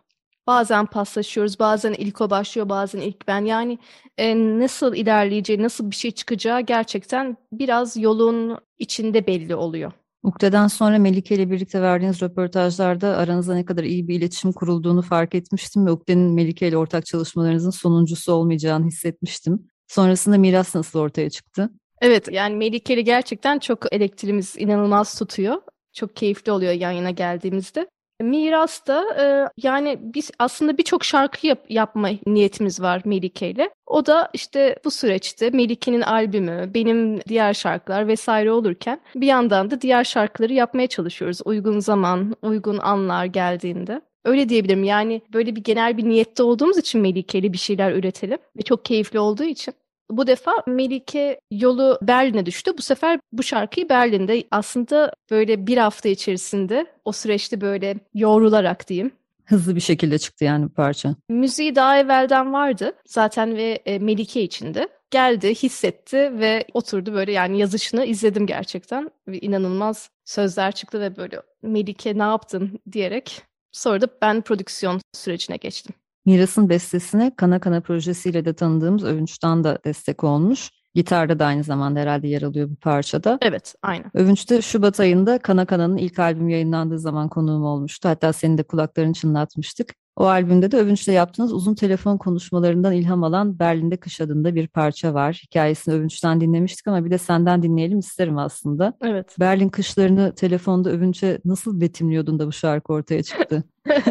Bazen 0.47 0.85
paslaşıyoruz, 0.85 1.59
bazen 1.59 1.93
ilk 1.93 2.21
o 2.21 2.29
başlıyor, 2.29 2.69
bazen 2.69 2.99
ilk 2.99 3.27
ben. 3.27 3.45
Yani 3.45 3.77
e, 4.17 4.35
nasıl 4.59 4.95
ilerleyeceği, 4.95 5.63
nasıl 5.63 5.91
bir 5.91 5.95
şey 5.95 6.11
çıkacağı 6.11 6.61
gerçekten 6.61 7.37
biraz 7.51 7.97
yolun 7.97 8.57
içinde 8.77 9.27
belli 9.27 9.55
oluyor. 9.55 9.91
Ukde'den 10.23 10.67
sonra 10.67 10.99
Melike 10.99 11.35
ile 11.35 11.51
birlikte 11.51 11.81
verdiğiniz 11.81 12.21
röportajlarda 12.21 13.17
aranızda 13.17 13.55
ne 13.55 13.65
kadar 13.65 13.83
iyi 13.83 14.07
bir 14.07 14.15
iletişim 14.15 14.51
kurulduğunu 14.51 15.01
fark 15.01 15.35
etmiştim 15.35 15.85
ve 15.85 15.91
Ukde'nin 15.91 16.33
Melike 16.33 16.67
ile 16.67 16.77
ortak 16.77 17.05
çalışmalarınızın 17.05 17.69
sonuncusu 17.69 18.33
olmayacağını 18.33 18.85
hissetmiştim. 18.85 19.67
Sonrasında 19.87 20.37
miras 20.37 20.75
nasıl 20.75 20.99
ortaya 20.99 21.29
çıktı? 21.29 21.69
Evet 22.01 22.27
yani 22.31 22.55
Melike 22.55 22.93
ile 22.93 23.01
gerçekten 23.01 23.59
çok 23.59 23.93
elektriğimiz 23.93 24.55
inanılmaz 24.57 25.19
tutuyor. 25.19 25.61
Çok 25.93 26.15
keyifli 26.15 26.51
oluyor 26.51 26.73
yan 26.73 26.91
yana 26.91 27.11
geldiğimizde. 27.11 27.87
Miras 28.21 28.87
da 28.87 29.05
e, 29.19 29.25
yani 29.57 29.99
biz 30.01 30.31
aslında 30.39 30.77
birçok 30.77 31.05
şarkı 31.05 31.47
yap, 31.47 31.65
yapma 31.69 32.09
niyetimiz 32.27 32.81
var 32.81 33.01
Melike 33.05 33.49
ile. 33.49 33.69
O 33.87 34.05
da 34.05 34.29
işte 34.33 34.75
bu 34.85 34.91
süreçte 34.91 35.49
Melike'nin 35.49 36.01
albümü, 36.01 36.71
benim 36.73 37.21
diğer 37.21 37.53
şarkılar 37.53 38.07
vesaire 38.07 38.51
olurken 38.51 39.01
bir 39.15 39.27
yandan 39.27 39.71
da 39.71 39.81
diğer 39.81 40.03
şarkıları 40.03 40.53
yapmaya 40.53 40.87
çalışıyoruz. 40.87 41.39
Uygun 41.45 41.79
zaman, 41.79 42.35
uygun 42.41 42.77
anlar 42.77 43.25
geldiğinde. 43.25 44.01
Öyle 44.25 44.49
diyebilirim 44.49 44.83
yani 44.83 45.21
böyle 45.33 45.55
bir 45.55 45.63
genel 45.63 45.97
bir 45.97 46.09
niyette 46.09 46.43
olduğumuz 46.43 46.77
için 46.77 47.01
Melike 47.01 47.39
ile 47.39 47.53
bir 47.53 47.57
şeyler 47.57 47.91
üretelim 47.91 48.37
ve 48.57 48.61
çok 48.61 48.85
keyifli 48.85 49.19
olduğu 49.19 49.43
için. 49.43 49.73
Bu 50.11 50.27
defa 50.27 50.51
Melike 50.67 51.39
yolu 51.51 51.99
Berlin'e 52.01 52.45
düştü. 52.45 52.71
Bu 52.77 52.81
sefer 52.81 53.19
bu 53.31 53.43
şarkıyı 53.43 53.89
Berlin'de 53.89 54.43
aslında 54.51 55.13
böyle 55.31 55.67
bir 55.67 55.77
hafta 55.77 56.09
içerisinde 56.09 56.85
o 57.05 57.11
süreçte 57.11 57.61
böyle 57.61 57.95
yoğrularak 58.13 58.87
diyeyim. 58.87 59.11
Hızlı 59.45 59.75
bir 59.75 59.81
şekilde 59.81 60.17
çıktı 60.17 60.45
yani 60.45 60.65
bu 60.65 60.69
parça. 60.69 61.15
Müziği 61.29 61.75
daha 61.75 61.97
evvelden 61.99 62.53
vardı 62.53 62.93
zaten 63.05 63.57
ve 63.57 63.81
e, 63.85 63.99
Melike 63.99 64.41
içindi. 64.41 64.87
Geldi, 65.11 65.55
hissetti 65.55 66.17
ve 66.17 66.65
oturdu 66.73 67.13
böyle 67.13 67.31
yani 67.31 67.59
yazışını 67.59 68.05
izledim 68.05 68.45
gerçekten. 68.45 69.11
Ve 69.27 69.39
inanılmaz 69.39 70.09
sözler 70.25 70.71
çıktı 70.71 70.99
ve 70.99 71.15
böyle 71.17 71.41
Melike 71.61 72.17
ne 72.17 72.23
yaptın 72.23 72.79
diyerek 72.91 73.41
sonra 73.71 74.01
da 74.01 74.07
ben 74.21 74.41
prodüksiyon 74.41 75.01
sürecine 75.13 75.57
geçtim. 75.57 75.95
Miras'ın 76.29 76.69
bestesine 76.69 77.35
Kana 77.35 77.59
Kana 77.59 77.81
projesiyle 77.81 78.45
de 78.45 78.53
tanıdığımız 78.53 79.03
Övünç'ten 79.03 79.63
de 79.63 79.77
destek 79.85 80.23
olmuş. 80.23 80.69
Gitarda 80.95 81.39
da 81.39 81.45
aynı 81.45 81.63
zamanda 81.63 81.99
herhalde 81.99 82.27
yer 82.27 82.41
alıyor 82.41 82.69
bu 82.69 82.75
parçada. 82.75 83.37
Evet, 83.41 83.75
aynen. 83.81 84.11
Övünç 84.13 84.49
de 84.49 84.61
Şubat 84.61 84.99
ayında 84.99 85.37
Kana 85.37 85.65
Kana'nın 85.65 85.97
ilk 85.97 86.19
albüm 86.19 86.49
yayınlandığı 86.49 86.99
zaman 86.99 87.29
konuğum 87.29 87.63
olmuştu. 87.63 88.09
Hatta 88.09 88.33
senin 88.33 88.57
de 88.57 88.63
kulaklarını 88.63 89.13
çınlatmıştık. 89.13 89.93
O 90.15 90.25
albümde 90.25 90.71
de 90.71 90.77
Övünç'le 90.77 91.07
yaptığınız 91.07 91.53
uzun 91.53 91.75
telefon 91.75 92.17
konuşmalarından 92.17 92.93
ilham 92.93 93.23
alan 93.23 93.59
Berlin'de 93.59 93.97
Kış 93.97 94.21
adında 94.21 94.55
bir 94.55 94.67
parça 94.67 95.13
var. 95.13 95.41
Hikayesini 95.43 95.93
Övünç'ten 95.93 96.41
dinlemiştik 96.41 96.87
ama 96.87 97.05
bir 97.05 97.11
de 97.11 97.17
senden 97.17 97.63
dinleyelim 97.63 97.99
isterim 97.99 98.37
aslında. 98.37 98.93
Evet. 99.01 99.35
Berlin 99.39 99.69
kışlarını 99.69 100.35
telefonda 100.35 100.89
Övünç'e 100.89 101.39
nasıl 101.45 101.81
betimliyordun 101.81 102.39
da 102.39 102.47
bu 102.47 102.51
şarkı 102.51 102.93
ortaya 102.93 103.23
çıktı? 103.23 103.63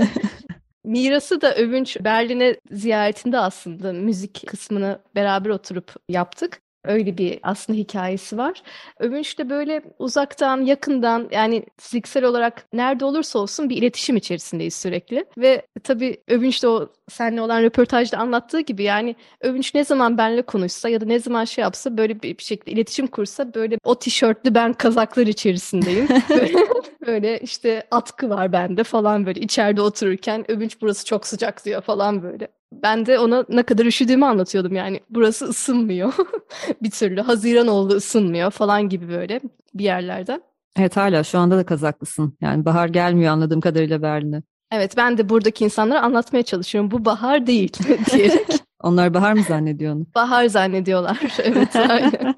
Mirası 0.89 1.41
da 1.41 1.55
Övünç 1.55 1.97
Berlin'e 2.01 2.57
ziyaretinde 2.71 3.39
aslında 3.39 3.93
müzik 3.93 4.47
kısmını 4.47 4.99
beraber 5.15 5.51
oturup 5.51 5.95
yaptık. 6.09 6.61
Öyle 6.85 7.19
bir 7.19 7.39
aslında 7.43 7.79
hikayesi 7.79 8.39
var. 8.39 8.63
Övünç 8.99 9.39
de 9.39 9.51
böyle 9.51 9.83
uzaktan, 9.99 10.61
yakından 10.61 11.29
yani 11.31 11.67
fiziksel 11.77 12.25
olarak 12.25 12.67
nerede 12.73 13.05
olursa 13.05 13.39
olsun 13.39 13.71
bir 13.71 13.77
iletişim 13.77 14.17
içerisindeyiz 14.17 14.75
sürekli. 14.75 15.25
Ve 15.39 15.63
tabii 15.85 16.17
Övünç 16.29 16.63
de 16.63 16.69
o 16.69 16.93
seninle 17.09 17.41
olan 17.41 17.63
röportajda 17.63 18.19
anlattığı 18.19 18.61
gibi 18.61 18.83
yani 18.83 19.17
Övünç 19.41 19.75
ne 19.75 19.85
zaman 19.85 20.19
benle 20.19 20.43
konuşsa 20.43 20.89
ya 20.89 21.01
da 21.01 21.05
ne 21.05 21.19
zaman 21.19 21.45
şey 21.45 21.63
yapsa 21.63 21.99
böyle 21.99 22.23
bir, 22.23 22.43
şekilde 22.43 22.71
iletişim 22.71 23.07
kursa 23.07 23.55
böyle 23.55 23.79
o 23.85 23.99
tişörtlü 23.99 24.55
ben 24.55 24.73
kazaklar 24.73 25.27
içerisindeyim. 25.27 26.09
böyle, 27.09 27.39
işte 27.39 27.87
atkı 27.91 28.31
var 28.31 28.53
bende 28.53 28.85
falan 28.85 29.27
böyle 29.27 29.41
içeride 29.41 29.83
otururken 29.83 30.51
Övünç 30.51 30.81
burası 30.81 31.05
çok 31.05 31.27
sıcak 31.27 31.65
diyor 31.65 31.83
falan 31.83 32.23
böyle. 32.23 32.49
Ben 32.73 33.07
de 33.07 33.19
ona 33.19 33.45
ne 33.49 33.63
kadar 33.63 33.85
üşüdüğümü 33.85 34.25
anlatıyordum 34.25 34.75
yani. 34.75 35.01
Burası 35.11 35.45
ısınmıyor 35.45 36.13
bir 36.83 36.91
türlü. 36.91 37.21
Haziran 37.21 37.67
oldu 37.67 37.95
ısınmıyor 37.95 38.51
falan 38.51 38.89
gibi 38.89 39.09
böyle 39.09 39.41
bir 39.75 39.85
yerlerden. 39.85 40.43
Evet 40.79 40.97
hala 40.97 41.25
şu 41.25 41.39
anda 41.39 41.57
da 41.57 41.67
kazaklısın. 41.67 42.37
Yani 42.41 42.65
bahar 42.65 42.89
gelmiyor 42.89 43.33
anladığım 43.33 43.61
kadarıyla 43.61 44.03
Berlin'e. 44.03 44.43
Evet 44.73 44.97
ben 44.97 45.19
de 45.19 45.29
buradaki 45.29 45.65
insanlara 45.65 46.03
anlatmaya 46.03 46.43
çalışıyorum. 46.43 46.91
Bu 46.91 47.05
bahar 47.05 47.47
değil 47.47 47.73
diyerek. 48.13 48.47
Onlar 48.83 49.15
bahar 49.15 49.33
mı 49.33 49.43
zannediyor 49.43 49.95
onu? 49.95 50.07
Bahar 50.15 50.47
zannediyorlar. 50.47 51.19
Evet 51.39 51.77
aynen. 51.77 52.35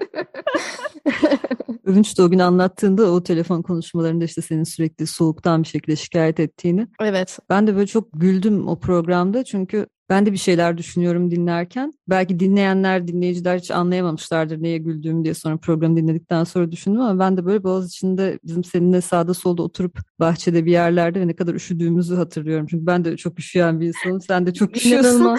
Övünç 1.85 2.19
de 2.19 2.23
o 2.23 2.31
gün 2.31 2.39
anlattığında 2.39 3.13
o 3.13 3.23
telefon 3.23 3.63
konuşmalarında 3.63 4.25
işte 4.25 4.43
senin 4.43 4.65
sürekli 4.65 5.07
soğuktan 5.07 5.63
bir 5.63 5.69
şekilde 5.69 5.97
şikayet 5.97 6.41
ettiğini. 6.41 6.87
Evet. 7.01 7.39
Ben 7.51 7.67
de 7.67 7.75
böyle 7.75 7.87
çok 7.87 8.09
güldüm 8.13 8.69
o 8.69 8.81
programda 8.81 9.45
çünkü 9.45 9.87
ben 10.09 10.27
de 10.27 10.33
bir 10.33 10.37
şeyler 10.39 10.79
düşünüyorum 10.79 11.31
dinlerken. 11.31 11.93
Belki 12.11 12.41
dinleyenler, 12.41 13.09
dinleyiciler 13.09 13.59
hiç 13.59 13.71
anlayamamışlardır 13.71 14.63
neye 14.63 14.79
güldüğümü 14.79 15.25
diye 15.25 15.35
sonra 15.35 15.57
programı 15.57 15.97
dinledikten 15.97 16.45
sonra 16.45 16.73
düşündüm 16.73 17.01
ama 17.01 17.19
ben 17.19 17.37
de 17.37 17.45
böyle 17.45 17.65
boğaz 17.65 17.89
içinde 17.89 18.39
bizim 18.45 18.65
seninle 18.65 19.01
sağda 19.01 19.35
solda 19.35 19.63
oturup 19.63 19.99
bahçede 20.21 20.67
bir 20.67 20.73
yerlerde 20.73 21.21
ve 21.21 21.27
ne 21.27 21.37
kadar 21.37 21.55
üşüdüğümüzü 21.55 22.15
hatırlıyorum. 22.15 22.67
Çünkü 22.71 22.87
ben 22.87 23.05
de 23.05 23.17
çok 23.17 23.39
üşüyen 23.39 23.81
bir 23.81 23.87
insanım. 23.87 24.21
Sen 24.21 24.47
de 24.47 24.55
çok 24.55 24.77
üşüyorsun. 24.77 25.37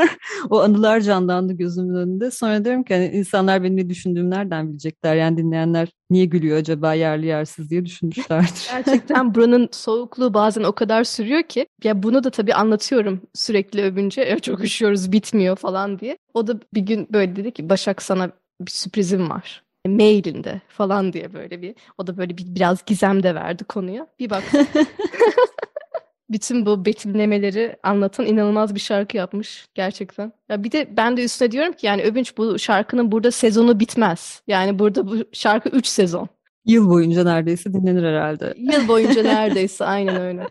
o 0.50 0.60
anılar 0.60 1.00
canlandı 1.00 1.52
gözümün 1.52 1.94
önünde. 1.94 2.30
Sonra 2.30 2.64
diyorum 2.64 2.84
ki 2.84 2.94
hani 2.94 3.06
insanlar 3.06 3.62
benim 3.62 3.76
ne 3.76 3.88
düşündüğümü 3.88 4.30
nereden 4.30 4.68
bilecekler? 4.68 5.14
Yani 5.16 5.36
dinleyenler 5.36 5.88
niye 6.10 6.24
gülüyor 6.24 6.58
acaba 6.58 6.94
yerli 6.94 7.26
yersiz 7.26 7.70
diye 7.70 7.84
düşünmüşlerdir. 7.84 8.68
Gerçekten 8.70 9.34
buranın 9.34 9.68
soğukluğu 9.72 10.34
bazen 10.34 10.62
o 10.62 10.72
kadar 10.72 11.04
sürüyor 11.04 11.42
ki 11.42 11.66
ya 11.84 12.02
bunu 12.02 12.24
da 12.24 12.30
tabii 12.30 12.54
anlatıyorum 12.54 13.20
sürekli 13.34 13.82
övünce 13.82 14.20
ya 14.20 14.38
çok 14.38 14.64
üşüyoruz 14.64 15.12
bitmiyor 15.12 15.56
falan 15.56 15.98
diye. 15.98 16.13
O 16.34 16.46
da 16.46 16.60
bir 16.74 16.80
gün 16.80 17.08
böyle 17.12 17.36
dedi 17.36 17.50
ki 17.52 17.68
Başak 17.68 18.02
sana 18.02 18.30
bir 18.60 18.70
sürprizim 18.70 19.30
var 19.30 19.64
mailinde 19.88 20.60
falan 20.68 21.12
diye 21.12 21.32
böyle 21.32 21.62
bir 21.62 21.74
o 21.98 22.06
da 22.06 22.16
böyle 22.16 22.38
bir 22.38 22.54
biraz 22.54 22.84
gizem 22.86 23.22
de 23.22 23.34
verdi 23.34 23.64
konuya. 23.64 24.06
Bir 24.18 24.30
bak. 24.30 24.42
Bütün 26.30 26.66
bu 26.66 26.84
betimlemeleri 26.84 27.76
anlatan 27.82 28.26
inanılmaz 28.26 28.74
bir 28.74 28.80
şarkı 28.80 29.16
yapmış 29.16 29.66
gerçekten. 29.74 30.32
Ya 30.48 30.64
bir 30.64 30.72
de 30.72 30.88
ben 30.96 31.16
de 31.16 31.24
üstüne 31.24 31.50
diyorum 31.50 31.72
ki 31.72 31.86
yani 31.86 32.02
Övünç 32.02 32.36
bu 32.36 32.58
şarkının 32.58 33.12
burada 33.12 33.30
sezonu 33.30 33.80
bitmez. 33.80 34.42
Yani 34.46 34.78
burada 34.78 35.08
bu 35.08 35.16
şarkı 35.32 35.68
3 35.68 35.86
sezon. 35.86 36.28
Yıl 36.64 36.88
boyunca 36.88 37.24
neredeyse 37.24 37.72
dinlenir 37.72 38.02
herhalde. 38.02 38.54
Yıl 38.56 38.88
boyunca 38.88 39.22
neredeyse 39.34 39.84
aynen 39.84 40.20
öyle. 40.20 40.48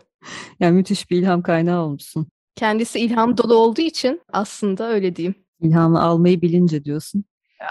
Yani 0.60 0.72
müthiş 0.72 1.10
bir 1.10 1.18
ilham 1.18 1.42
kaynağı 1.42 1.82
olmuşsun. 1.82 2.26
Kendisi 2.56 3.00
ilham 3.00 3.38
dolu 3.38 3.54
olduğu 3.54 3.80
için 3.80 4.20
aslında 4.32 4.88
öyle 4.88 5.16
diyeyim. 5.16 5.34
İlhamı 5.60 6.02
almayı 6.02 6.40
bilince 6.40 6.84
diyorsun. 6.84 7.24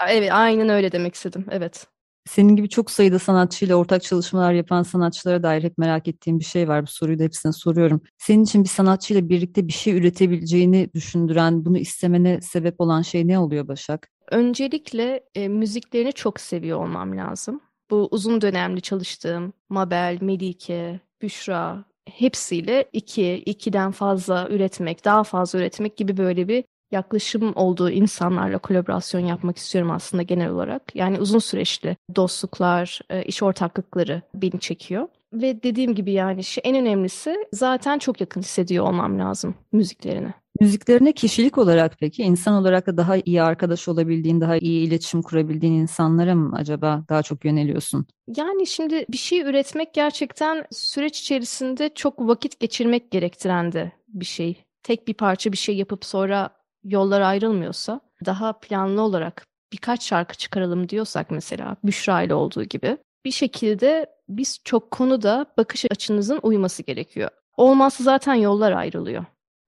Evet 0.08 0.32
aynen 0.32 0.68
öyle 0.68 0.92
demek 0.92 1.14
istedim 1.14 1.46
evet. 1.50 1.86
Senin 2.28 2.56
gibi 2.56 2.68
çok 2.68 2.90
sayıda 2.90 3.18
sanatçıyla 3.18 3.76
ortak 3.76 4.02
çalışmalar 4.02 4.52
yapan 4.52 4.82
sanatçılara 4.82 5.42
dair 5.42 5.62
hep 5.62 5.78
merak 5.78 6.08
ettiğim 6.08 6.38
bir 6.38 6.44
şey 6.44 6.68
var. 6.68 6.82
Bu 6.82 6.86
soruyu 6.86 7.18
da 7.18 7.22
hepsine 7.22 7.52
soruyorum. 7.52 8.00
Senin 8.18 8.44
için 8.44 8.64
bir 8.64 8.68
sanatçıyla 8.68 9.28
birlikte 9.28 9.68
bir 9.68 9.72
şey 9.72 9.98
üretebileceğini 9.98 10.90
düşündüren, 10.94 11.64
bunu 11.64 11.78
istemene 11.78 12.40
sebep 12.40 12.80
olan 12.80 13.02
şey 13.02 13.28
ne 13.28 13.38
oluyor 13.38 13.68
Başak? 13.68 14.08
Öncelikle 14.30 15.24
e, 15.34 15.48
müziklerini 15.48 16.12
çok 16.12 16.40
seviyor 16.40 16.78
olmam 16.78 17.16
lazım. 17.16 17.60
Bu 17.90 18.08
uzun 18.10 18.40
dönemli 18.40 18.80
çalıştığım 18.80 19.52
Mabel, 19.68 20.18
Melike, 20.20 21.00
Büşra 21.22 21.84
hepsiyle 22.08 22.88
iki, 22.92 23.34
ikiden 23.34 23.90
fazla 23.90 24.48
üretmek, 24.50 25.04
daha 25.04 25.24
fazla 25.24 25.58
üretmek 25.58 25.96
gibi 25.96 26.16
böyle 26.16 26.48
bir 26.48 26.64
yaklaşım 26.94 27.52
olduğu 27.56 27.90
insanlarla 27.90 28.58
kolaborasyon 28.58 29.20
yapmak 29.20 29.56
istiyorum 29.56 29.90
aslında 29.90 30.22
genel 30.22 30.50
olarak. 30.50 30.96
Yani 30.96 31.18
uzun 31.20 31.38
süreçli 31.38 31.96
dostluklar, 32.16 33.00
e, 33.10 33.22
iş 33.22 33.42
ortaklıkları 33.42 34.22
beni 34.34 34.60
çekiyor. 34.60 35.08
Ve 35.32 35.62
dediğim 35.62 35.94
gibi 35.94 36.12
yani 36.12 36.40
en 36.64 36.76
önemlisi 36.76 37.36
zaten 37.52 37.98
çok 37.98 38.20
yakın 38.20 38.40
hissediyor 38.40 38.86
olmam 38.86 39.18
lazım 39.18 39.54
müziklerini. 39.72 40.34
Müziklerine 40.60 41.12
kişilik 41.12 41.58
olarak 41.58 41.96
peki 42.00 42.22
insan 42.22 42.54
olarak 42.54 42.86
da 42.86 42.96
daha 42.96 43.16
iyi 43.16 43.42
arkadaş 43.42 43.88
olabildiğin, 43.88 44.40
daha 44.40 44.56
iyi 44.56 44.88
iletişim 44.88 45.22
kurabildiğin 45.22 45.72
insanlara 45.72 46.34
mı 46.34 46.56
acaba 46.56 47.04
daha 47.08 47.22
çok 47.22 47.44
yöneliyorsun? 47.44 48.06
Yani 48.36 48.66
şimdi 48.66 49.06
bir 49.08 49.16
şey 49.16 49.40
üretmek 49.40 49.94
gerçekten 49.94 50.64
süreç 50.70 51.20
içerisinde 51.20 51.90
çok 51.94 52.18
vakit 52.18 52.60
geçirmek 52.60 53.10
gerektiren 53.10 53.72
de 53.72 53.92
bir 54.08 54.24
şey. 54.24 54.64
Tek 54.82 55.08
bir 55.08 55.14
parça 55.14 55.52
bir 55.52 55.56
şey 55.56 55.76
yapıp 55.76 56.04
sonra 56.04 56.50
yollar 56.84 57.20
ayrılmıyorsa 57.20 58.00
daha 58.26 58.52
planlı 58.52 59.02
olarak 59.02 59.46
birkaç 59.72 60.04
şarkı 60.04 60.36
çıkaralım 60.36 60.88
diyorsak 60.88 61.30
mesela 61.30 61.76
Büşra 61.84 62.22
ile 62.22 62.34
olduğu 62.34 62.64
gibi 62.64 62.98
bir 63.24 63.30
şekilde 63.30 64.06
biz 64.28 64.60
çok 64.64 64.90
konuda 64.90 65.46
bakış 65.56 65.84
açınızın 65.90 66.40
uyması 66.42 66.82
gerekiyor. 66.82 67.30
Olmazsa 67.56 68.04
zaten 68.04 68.34
yollar 68.34 68.72
ayrılıyor. 68.72 69.24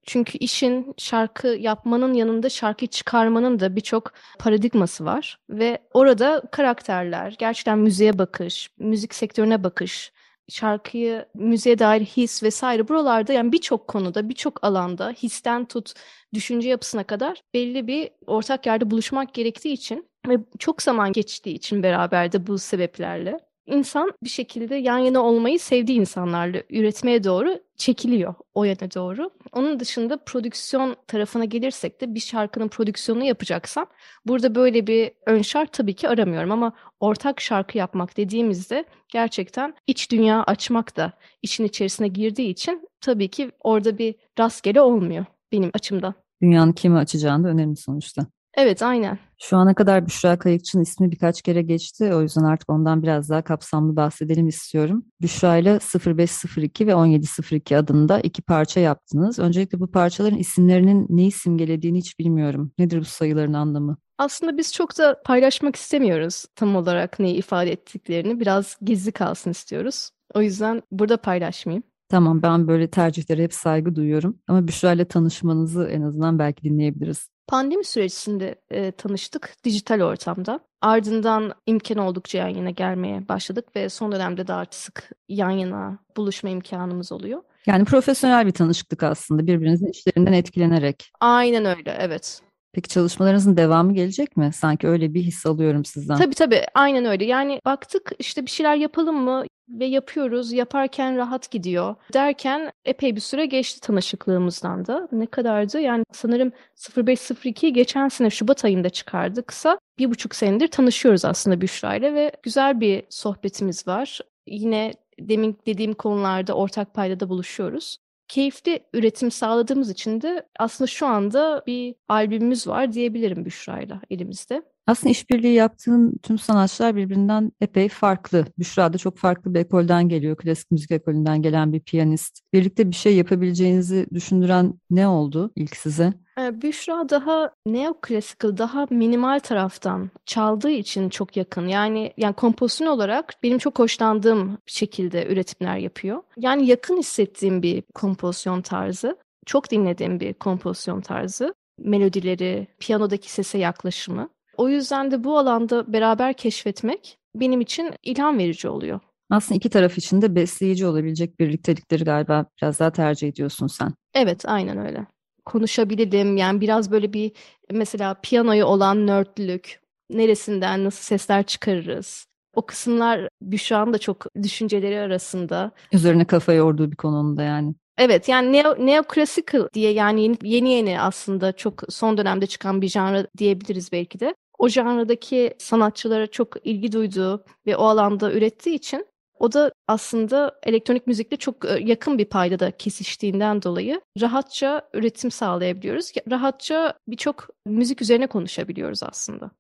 Çünkü 0.07 0.39
işin 0.39 0.95
şarkı 0.99 1.49
yapmanın 1.49 2.15
yanında 2.15 2.49
şarkı 2.49 2.87
çıkarmanın 2.87 3.61
da 3.61 3.77
birçok 3.77 4.13
paradigması 4.39 5.05
var 5.05 5.39
ve 5.51 5.79
orada 5.95 6.43
karakterler, 6.53 7.35
gerçekten 7.39 7.79
müziğe 7.79 8.19
bakış, 8.19 8.71
müzik 8.79 9.15
sektörüne 9.15 9.65
bakış, 9.65 10.13
şarkıyı, 10.49 11.27
müziğe 11.35 11.79
dair 11.79 12.01
his 12.01 12.43
vesaire 12.43 12.89
buralarda 12.89 13.33
yani 13.33 13.53
birçok 13.53 13.89
konuda, 13.89 14.29
birçok 14.29 14.65
alanda 14.65 15.11
histen 15.11 15.65
tut 15.65 15.93
düşünce 16.35 16.69
yapısına 16.69 17.05
kadar 17.05 17.43
belli 17.55 17.87
bir 17.87 18.11
ortak 18.27 18.67
yerde 18.67 18.91
buluşmak 18.91 19.35
gerektiği 19.35 19.73
için 19.73 20.09
ve 20.29 20.39
çok 20.59 20.83
zaman 20.83 21.13
geçtiği 21.13 21.55
için 21.55 21.83
beraber 21.83 22.33
de 22.33 22.47
bu 22.47 22.59
sebeplerle 22.59 23.46
insan 23.67 24.13
bir 24.25 24.29
şekilde 24.29 24.75
yan 24.75 24.99
yana 24.99 25.21
olmayı 25.23 25.59
sevdiği 25.61 26.01
insanlarla 26.01 26.63
üretmeye 26.71 27.25
doğru 27.25 27.59
çekiliyor 27.77 28.35
o 28.55 28.65
yana 28.65 28.95
doğru. 28.95 29.31
Onun 29.53 29.81
dışında 29.81 30.25
prodüksiyon 30.25 30.97
tarafına 31.07 31.45
gelirsek 31.45 32.01
de 32.01 32.15
bir 32.15 32.21
şarkının 32.21 32.69
prodüksiyonunu 32.69 33.25
yapacaksam 33.25 33.87
burada 34.27 34.55
böyle 34.55 34.87
bir 34.87 35.13
ön 35.27 35.43
şart 35.43 35.73
tabii 35.73 35.95
ki 35.95 36.09
aramıyorum 36.09 36.53
ama 36.53 36.73
ortak 37.01 37.41
şarkı 37.41 37.79
yapmak 37.79 38.17
dediğimizde 38.17 38.85
gerçekten 39.09 39.75
iç 39.87 40.11
dünya 40.11 40.43
açmak 40.43 40.97
da 40.97 41.13
işin 41.43 41.65
içerisine 41.65 42.09
girdiği 42.09 42.51
için 42.51 42.89
tabii 43.01 43.29
ki 43.29 43.51
orada 43.61 43.99
bir 43.99 44.15
rastgele 44.39 44.81
olmuyor 44.81 45.25
benim 45.53 45.71
açımdan. 45.75 46.15
Dünyanın 46.43 46.73
kimi 46.73 46.99
açacağını 46.99 47.45
da 47.45 47.49
önemli 47.49 47.77
sonuçta. 47.77 48.27
Evet 48.57 48.83
aynen. 48.83 49.19
Şu 49.39 49.57
ana 49.57 49.75
kadar 49.75 50.07
Büşra 50.07 50.39
Kayıkçı'nın 50.39 50.83
ismi 50.83 51.11
birkaç 51.11 51.43
kere 51.43 51.63
geçti. 51.63 52.15
O 52.15 52.23
yüzden 52.23 52.45
artık 52.45 52.71
ondan 52.71 53.03
biraz 53.03 53.31
daha 53.31 53.43
kapsamlı 53.43 53.97
bahsedelim 53.97 54.49
istiyorum. 54.49 55.05
Büşra 55.21 55.57
ile 55.57 55.79
0502 56.07 56.87
ve 56.87 56.97
1702 56.97 57.77
adında 57.77 58.21
iki 58.21 58.43
parça 58.43 58.81
yaptınız. 58.81 59.39
Öncelikle 59.39 59.81
bu 59.81 59.91
parçaların 59.91 60.39
isimlerinin 60.39 61.07
neyi 61.09 61.31
simgelediğini 61.31 61.99
hiç 61.99 62.19
bilmiyorum. 62.19 62.73
Nedir 62.79 63.01
bu 63.01 63.05
sayıların 63.05 63.53
anlamı? 63.53 63.97
Aslında 64.19 64.57
biz 64.57 64.73
çok 64.73 64.99
da 64.99 65.23
paylaşmak 65.25 65.77
istemiyoruz 65.77 66.45
tam 66.55 66.77
olarak 66.77 67.19
neyi 67.19 67.37
ifade 67.37 67.73
ettiklerini. 67.73 68.41
Biraz 68.41 68.77
gizli 68.83 69.13
kalsın 69.13 69.51
istiyoruz. 69.51 70.11
O 70.35 70.43
yüzden 70.43 70.83
burada 70.91 71.17
paylaşmayayım. 71.17 71.83
Tamam 72.09 72.43
ben 72.43 72.69
böyle 72.69 72.91
tercihlere 72.91 73.43
hep 73.43 73.55
saygı 73.55 73.97
duyuyorum. 73.97 74.39
Ama 74.49 74.69
Büşra 74.69 74.93
ile 74.93 75.05
tanışmanızı 75.05 75.85
en 75.85 76.03
azından 76.03 76.39
belki 76.39 76.63
dinleyebiliriz. 76.63 77.29
Pandemi 77.47 77.85
sürecinde 77.85 78.55
e, 78.71 78.93
tanıştık 78.93 79.57
dijital 79.65 80.01
ortamda. 80.01 80.61
Ardından 80.81 81.55
imkan 81.67 81.99
oldukça 81.99 82.39
yan 82.39 82.49
yana 82.49 82.71
gelmeye 82.71 83.29
başladık 83.29 83.77
ve 83.77 83.89
son 83.89 84.13
dönemde 84.13 84.47
daha 84.47 84.65
sık 84.71 85.11
yan 85.29 85.51
yana 85.51 85.99
buluşma 86.17 86.51
imkanımız 86.51 87.13
oluyor. 87.13 87.43
Yani 87.67 87.85
profesyonel 87.85 88.47
bir 88.47 88.53
tanışıklık 88.53 89.03
aslında 89.03 89.47
birbirinizin 89.47 89.91
işlerinden 89.91 90.33
etkilenerek. 90.33 91.11
Aynen 91.21 91.65
öyle 91.65 91.97
evet. 92.01 92.41
Peki 92.73 92.89
çalışmalarınızın 92.89 93.57
devamı 93.57 93.95
gelecek 93.95 94.37
mi? 94.37 94.51
Sanki 94.55 94.89
öyle 94.89 95.15
bir 95.15 95.23
his 95.23 95.47
alıyorum 95.47 95.85
sizden. 95.85 96.17
Tabii 96.17 96.35
tabii 96.35 96.63
aynen 96.75 97.05
öyle. 97.05 97.25
Yani 97.25 97.61
baktık 97.65 98.13
işte 98.19 98.47
bir 98.47 98.51
şeyler 98.51 98.77
yapalım 98.77 99.17
mı 99.17 99.45
ve 99.69 99.85
yapıyoruz. 99.85 100.53
Yaparken 100.53 101.17
rahat 101.17 101.51
gidiyor. 101.51 101.95
Derken 102.13 102.73
epey 102.85 103.17
bir 103.17 103.21
süre 103.21 103.47
geçti 103.47 103.81
tanışıklığımızdan 103.81 104.87
da. 104.87 105.09
Ne 105.13 105.27
kadardı? 105.27 105.81
Yani 105.81 106.05
sanırım 106.13 106.53
0502 106.97 107.73
geçen 107.73 108.09
sene 108.09 108.31
Şubat 108.31 108.65
ayında 108.65 108.91
çıkardıksa 108.91 109.79
bir 109.99 110.11
buçuk 110.11 110.35
senedir 110.35 110.69
tanışıyoruz 110.69 111.25
aslında 111.25 111.61
Büşra 111.61 111.95
ile 111.95 112.15
ve 112.15 112.33
güzel 112.43 112.81
bir 112.81 113.05
sohbetimiz 113.11 113.89
var. 113.89 114.21
Yine 114.47 114.93
demin 115.21 115.59
dediğim 115.67 115.95
konularda 115.95 116.55
ortak 116.55 116.95
paydada 116.95 117.29
buluşuyoruz 117.29 117.97
keyifli 118.29 118.81
üretim 118.93 119.31
sağladığımız 119.31 119.91
için 119.91 120.21
de 120.21 120.49
aslında 120.59 120.89
şu 120.89 121.07
anda 121.07 121.63
bir 121.67 121.95
albümümüz 122.09 122.67
var 122.67 122.93
diyebilirim 122.93 123.45
Büşra'yla 123.45 124.01
elimizde. 124.11 124.63
Aslında 124.87 125.11
işbirliği 125.11 125.55
yaptığın 125.55 126.19
tüm 126.23 126.39
sanatçılar 126.39 126.97
birbirinden 126.97 127.53
epey 127.61 127.89
farklı. 127.89 128.45
Büşra 128.59 128.93
da 128.93 128.99
çok 128.99 129.19
farklı 129.19 129.55
bir 129.55 129.61
ekolden 129.61 130.09
geliyor. 130.09 130.37
Klasik 130.37 130.71
müzik 130.71 130.91
ekolünden 130.91 131.43
gelen 131.43 131.73
bir 131.73 131.81
piyanist. 131.81 132.41
Birlikte 132.53 132.91
bir 132.91 132.95
şey 132.95 133.17
yapabileceğinizi 133.17 134.07
düşündüren 134.15 134.75
ne 134.91 135.09
oldu 135.09 135.51
ilk 135.57 135.77
size? 135.77 136.13
Ee, 136.41 136.63
Büşra 136.63 137.09
daha 137.09 137.51
neoclassical, 137.67 138.57
daha 138.57 138.87
minimal 138.91 139.39
taraftan 139.39 140.11
çaldığı 140.27 140.71
için 140.71 141.09
çok 141.09 141.37
yakın. 141.37 141.67
Yani 141.67 142.13
yani 142.17 142.35
kompozisyon 142.35 142.87
olarak 142.89 143.35
benim 143.43 143.59
çok 143.59 143.79
hoşlandığım 143.79 144.59
şekilde 144.67 145.27
üretimler 145.27 145.77
yapıyor. 145.77 146.23
Yani 146.37 146.67
yakın 146.67 146.97
hissettiğim 146.97 147.63
bir 147.63 147.83
kompozisyon 147.95 148.63
tarzı. 148.63 149.17
Çok 149.47 149.71
dinlediğim 149.71 150.21
bir 150.21 150.35
kompozisyon 150.35 151.01
tarzı. 151.01 151.55
Melodileri, 151.79 152.67
piyanodaki 152.81 153.33
sese 153.33 153.59
yaklaşımı. 153.59 154.29
O 154.57 154.69
yüzden 154.69 155.11
de 155.11 155.25
bu 155.25 155.39
alanda 155.39 155.93
beraber 155.93 156.33
keşfetmek 156.33 157.19
benim 157.35 157.61
için 157.61 157.91
ilham 158.03 158.39
verici 158.39 158.69
oluyor. 158.69 159.01
Aslında 159.31 159.57
iki 159.57 159.71
taraf 159.71 159.99
için 159.99 160.23
de 160.23 160.35
besleyici 160.35 160.87
olabilecek 160.87 161.41
birliktelikleri 161.41 162.05
galiba 162.05 162.47
biraz 162.63 162.81
daha 162.81 162.91
tercih 162.91 163.29
ediyorsun 163.29 163.67
sen. 163.67 163.93
Evet, 164.15 164.45
aynen 164.49 164.87
öyle. 164.87 165.07
Konuşabilirim. 165.45 166.37
Yani 166.37 166.61
biraz 166.61 166.91
böyle 166.91 167.13
bir 167.13 167.33
mesela 167.73 168.15
piyanoyu 168.23 168.65
olan 168.65 169.07
nörtlük, 169.07 169.81
neresinden 170.11 170.85
nasıl 170.85 171.03
sesler 171.03 171.43
çıkarırız. 171.43 172.27
O 172.55 172.67
kısımlar 172.67 173.29
Büşra'nın 173.43 173.93
da 173.93 173.99
çok 173.99 174.27
düşünceleri 174.43 175.01
arasında. 175.01 175.71
Üzerine 175.93 176.25
kafa 176.25 176.53
yorduğu 176.53 176.91
bir 176.91 176.97
konumda 176.97 177.43
yani. 177.43 177.75
Evet 177.99 178.29
yani 178.29 178.53
neo, 178.53 178.87
neoclassical 178.87 179.69
diye 179.75 179.93
yani 179.93 180.23
yeni, 180.23 180.37
yeni 180.43 180.73
yeni 180.73 181.01
aslında 181.01 181.53
çok 181.53 181.83
son 181.89 182.19
dönemde 182.19 182.47
çıkan 182.47 182.83
bir 182.83 182.89
janra 182.89 183.27
diyebiliriz 183.39 183.93
belki 183.93 184.21
de 184.21 184.35
o 184.59 184.69
janradaki 184.69 185.55
sanatçılara 185.59 186.27
çok 186.27 186.67
ilgi 186.67 186.93
duyduğu 186.93 187.45
ve 187.67 187.77
o 187.77 187.85
alanda 187.85 188.33
ürettiği 188.33 188.77
için 188.77 189.07
o 189.39 189.53
da 189.53 189.73
aslında 189.89 190.61
elektronik 190.63 191.07
müzikle 191.07 191.37
çok 191.37 191.65
e, 191.65 191.79
yakın 191.85 192.19
bir 192.19 192.25
payda 192.25 192.59
da 192.59 192.71
kesiştiğinden 192.71 193.63
dolayı 193.63 194.01
rahatça 194.21 194.89
üretim 194.95 195.31
sağlayabiliyoruz. 195.31 196.13
Rahatça 196.31 196.95
birçok 197.09 197.49
müzik 197.67 198.03
üzerine 198.03 198.27
konuşabiliyoruz 198.27 199.03
aslında. 199.03 199.51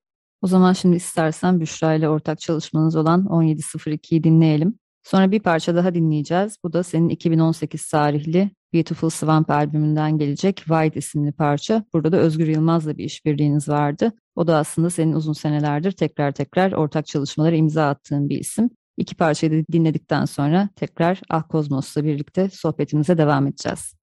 O 0.42 0.46
zaman 0.46 0.72
şimdi 0.72 0.96
istersen 0.96 1.60
Büşra 1.60 1.94
ile 1.94 2.08
ortak 2.08 2.40
çalışmanız 2.40 2.96
olan 2.96 3.24
1702'yi 3.24 4.24
dinleyelim. 4.24 4.78
Sonra 5.06 5.30
bir 5.30 5.40
parça 5.40 5.74
daha 5.74 5.94
dinleyeceğiz. 5.94 6.56
Bu 6.64 6.72
da 6.72 6.82
senin 6.82 7.08
2018 7.08 7.88
tarihli 7.88 8.50
Beautiful 8.74 9.10
Swamp 9.10 9.50
albümünden 9.50 10.18
gelecek 10.18 10.56
White 10.56 10.98
isimli 10.98 11.32
parça. 11.32 11.84
Burada 11.92 12.12
da 12.12 12.16
Özgür 12.16 12.46
Yılmaz'la 12.46 12.98
bir 12.98 13.04
işbirliğiniz 13.04 13.68
vardı. 13.68 14.12
O 14.34 14.46
da 14.46 14.56
aslında 14.56 14.90
senin 14.90 15.12
uzun 15.12 15.32
senelerdir 15.32 15.92
tekrar 15.92 16.32
tekrar 16.32 16.72
ortak 16.72 17.06
çalışmalara 17.06 17.56
imza 17.56 17.88
attığın 17.88 18.28
bir 18.28 18.38
isim. 18.40 18.70
İki 18.96 19.14
parçayı 19.14 19.52
da 19.52 19.66
dinledikten 19.72 20.24
sonra 20.24 20.68
tekrar 20.76 21.20
Ah 21.30 21.48
Kozmos'la 21.48 22.04
birlikte 22.04 22.50
sohbetimize 22.50 23.18
devam 23.18 23.46
edeceğiz. 23.46 23.95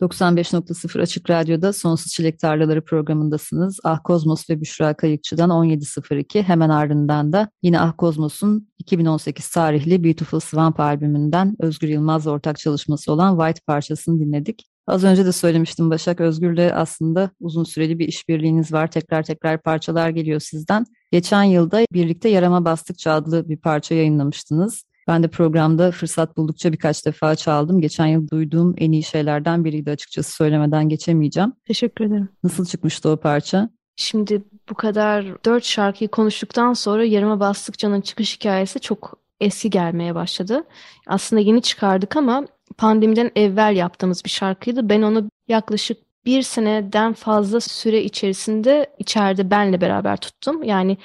95.0 0.00 1.02
Açık 1.02 1.30
Radyo'da 1.30 1.72
Sonsuz 1.72 2.12
Çilek 2.12 2.38
Tarlaları 2.38 2.84
programındasınız. 2.84 3.80
Ah 3.84 4.00
Kozmos 4.04 4.50
ve 4.50 4.60
Büşra 4.60 4.94
Kayıkçı'dan 4.94 5.50
17.02 5.50 6.42
hemen 6.42 6.68
ardından 6.68 7.32
da 7.32 7.48
yine 7.62 7.80
Ah 7.80 7.92
Kozmos'un 7.98 8.68
2018 8.78 9.50
tarihli 9.50 10.04
Beautiful 10.04 10.40
Swamp 10.40 10.80
albümünden 10.80 11.56
Özgür 11.58 11.88
Yılmaz'la 11.88 12.30
ortak 12.30 12.58
çalışması 12.58 13.12
olan 13.12 13.38
White 13.38 13.60
parçasını 13.66 14.20
dinledik. 14.20 14.66
Az 14.86 15.04
önce 15.04 15.26
de 15.26 15.32
söylemiştim 15.32 15.90
Başak 15.90 16.20
Özgür'le 16.20 16.72
aslında 16.74 17.30
uzun 17.40 17.64
süreli 17.64 17.98
bir 17.98 18.08
işbirliğiniz 18.08 18.72
var. 18.72 18.90
Tekrar 18.90 19.22
tekrar 19.22 19.62
parçalar 19.62 20.10
geliyor 20.10 20.40
sizden. 20.40 20.86
Geçen 21.12 21.42
yılda 21.42 21.84
birlikte 21.92 22.28
Yarama 22.28 22.64
Bastıkça 22.64 23.12
adlı 23.12 23.48
bir 23.48 23.56
parça 23.56 23.94
yayınlamıştınız. 23.94 24.84
Ben 25.10 25.22
de 25.22 25.28
programda 25.28 25.90
fırsat 25.90 26.36
buldukça 26.36 26.72
birkaç 26.72 27.06
defa 27.06 27.34
çaldım. 27.36 27.80
Geçen 27.80 28.06
yıl 28.06 28.28
duyduğum 28.28 28.74
en 28.78 28.92
iyi 28.92 29.02
şeylerden 29.02 29.64
biriydi 29.64 29.90
açıkçası 29.90 30.32
söylemeden 30.32 30.88
geçemeyeceğim. 30.88 31.52
Teşekkür 31.66 32.04
ederim. 32.04 32.28
Nasıl 32.44 32.66
çıkmıştı 32.66 33.10
o 33.10 33.16
parça? 33.16 33.70
Şimdi 33.96 34.42
bu 34.70 34.74
kadar 34.74 35.44
dört 35.44 35.64
şarkıyı 35.64 36.10
konuştuktan 36.10 36.72
sonra 36.72 37.04
Yarıma 37.04 37.40
Bastıkça'nın 37.40 38.00
çıkış 38.00 38.36
hikayesi 38.36 38.80
çok 38.80 39.18
eski 39.40 39.70
gelmeye 39.70 40.14
başladı. 40.14 40.64
Aslında 41.06 41.42
yeni 41.42 41.62
çıkardık 41.62 42.16
ama 42.16 42.46
pandemiden 42.78 43.30
evvel 43.36 43.76
yaptığımız 43.76 44.24
bir 44.24 44.30
şarkıydı. 44.30 44.88
Ben 44.88 45.02
onu 45.02 45.30
yaklaşık 45.48 45.98
bir 46.26 46.42
seneden 46.42 47.12
fazla 47.12 47.60
süre 47.60 48.02
içerisinde 48.02 48.90
içeride 48.98 49.50
benle 49.50 49.80
beraber 49.80 50.16
tuttum. 50.16 50.62
Yani 50.62 50.98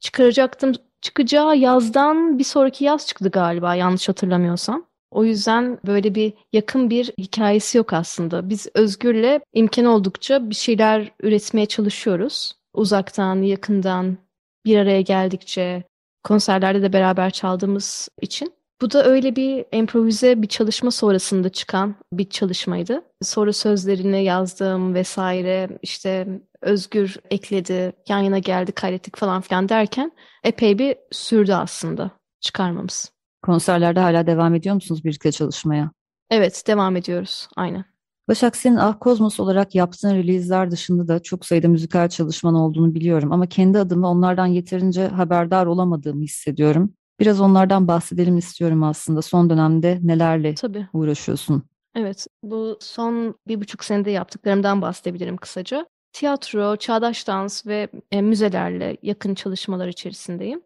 çıkaracaktım 0.00 0.72
çıkacağı 1.02 1.56
yazdan 1.56 2.38
bir 2.38 2.44
sonraki 2.44 2.84
yaz 2.84 3.06
çıktı 3.06 3.28
galiba 3.28 3.74
yanlış 3.74 4.08
hatırlamıyorsam. 4.08 4.84
O 5.10 5.24
yüzden 5.24 5.78
böyle 5.86 6.14
bir 6.14 6.32
yakın 6.52 6.90
bir 6.90 7.12
hikayesi 7.18 7.78
yok 7.78 7.92
aslında. 7.92 8.48
Biz 8.48 8.66
Özgür'le 8.74 9.40
imkan 9.52 9.84
oldukça 9.84 10.50
bir 10.50 10.54
şeyler 10.54 11.12
üretmeye 11.22 11.66
çalışıyoruz. 11.66 12.52
Uzaktan, 12.74 13.42
yakından, 13.42 14.16
bir 14.64 14.78
araya 14.78 15.00
geldikçe, 15.00 15.84
konserlerde 16.24 16.82
de 16.82 16.92
beraber 16.92 17.30
çaldığımız 17.30 18.08
için. 18.20 18.52
Bu 18.82 18.90
da 18.90 19.04
öyle 19.04 19.36
bir 19.36 19.64
improvize 19.72 20.42
bir 20.42 20.48
çalışma 20.48 20.90
sonrasında 20.90 21.48
çıkan 21.48 21.94
bir 22.12 22.30
çalışmaydı. 22.30 23.02
Sonra 23.22 23.52
sözlerini 23.52 24.24
yazdım 24.24 24.94
vesaire 24.94 25.78
işte 25.82 26.26
Özgür 26.62 27.16
ekledi, 27.30 27.92
yan 28.08 28.18
yana 28.18 28.38
geldi, 28.38 28.72
kaydettik 28.72 29.16
falan 29.16 29.40
filan 29.40 29.68
derken 29.68 30.12
epey 30.44 30.78
bir 30.78 30.96
sürdü 31.10 31.52
aslında 31.52 32.10
çıkarmamız. 32.40 33.12
Konserlerde 33.42 34.00
hala 34.00 34.26
devam 34.26 34.54
ediyor 34.54 34.74
musunuz 34.74 35.04
birlikte 35.04 35.32
çalışmaya? 35.32 35.90
Evet, 36.30 36.62
devam 36.66 36.96
ediyoruz. 36.96 37.48
Aynen. 37.56 37.84
Başak 38.28 38.56
senin 38.56 38.76
Ah 38.76 38.96
Kozmos 39.00 39.40
olarak 39.40 39.74
yaptığın 39.74 40.14
release'ler 40.14 40.70
dışında 40.70 41.08
da 41.08 41.22
çok 41.22 41.46
sayıda 41.46 41.68
müzikal 41.68 42.08
çalışman 42.08 42.54
olduğunu 42.54 42.94
biliyorum 42.94 43.32
ama 43.32 43.46
kendi 43.46 43.78
adıma 43.78 44.10
onlardan 44.10 44.46
yeterince 44.46 45.06
haberdar 45.08 45.66
olamadığımı 45.66 46.22
hissediyorum. 46.22 46.94
Biraz 47.20 47.40
onlardan 47.40 47.88
bahsedelim 47.88 48.38
istiyorum 48.38 48.82
aslında. 48.82 49.22
Son 49.22 49.50
dönemde 49.50 49.98
nelerle 50.02 50.54
Tabii. 50.54 50.86
uğraşıyorsun? 50.92 51.62
Evet, 51.94 52.26
bu 52.42 52.78
son 52.80 53.34
bir 53.48 53.60
buçuk 53.60 53.84
senede 53.84 54.10
yaptıklarımdan 54.10 54.82
bahsedebilirim 54.82 55.36
kısaca. 55.36 55.86
Tiyatro, 56.12 56.76
çağdaş 56.76 57.26
dans 57.26 57.66
ve 57.66 57.88
e, 58.10 58.22
müzelerle 58.22 58.96
yakın 59.02 59.34
çalışmalar 59.34 59.88
içerisindeyim. 59.88 60.62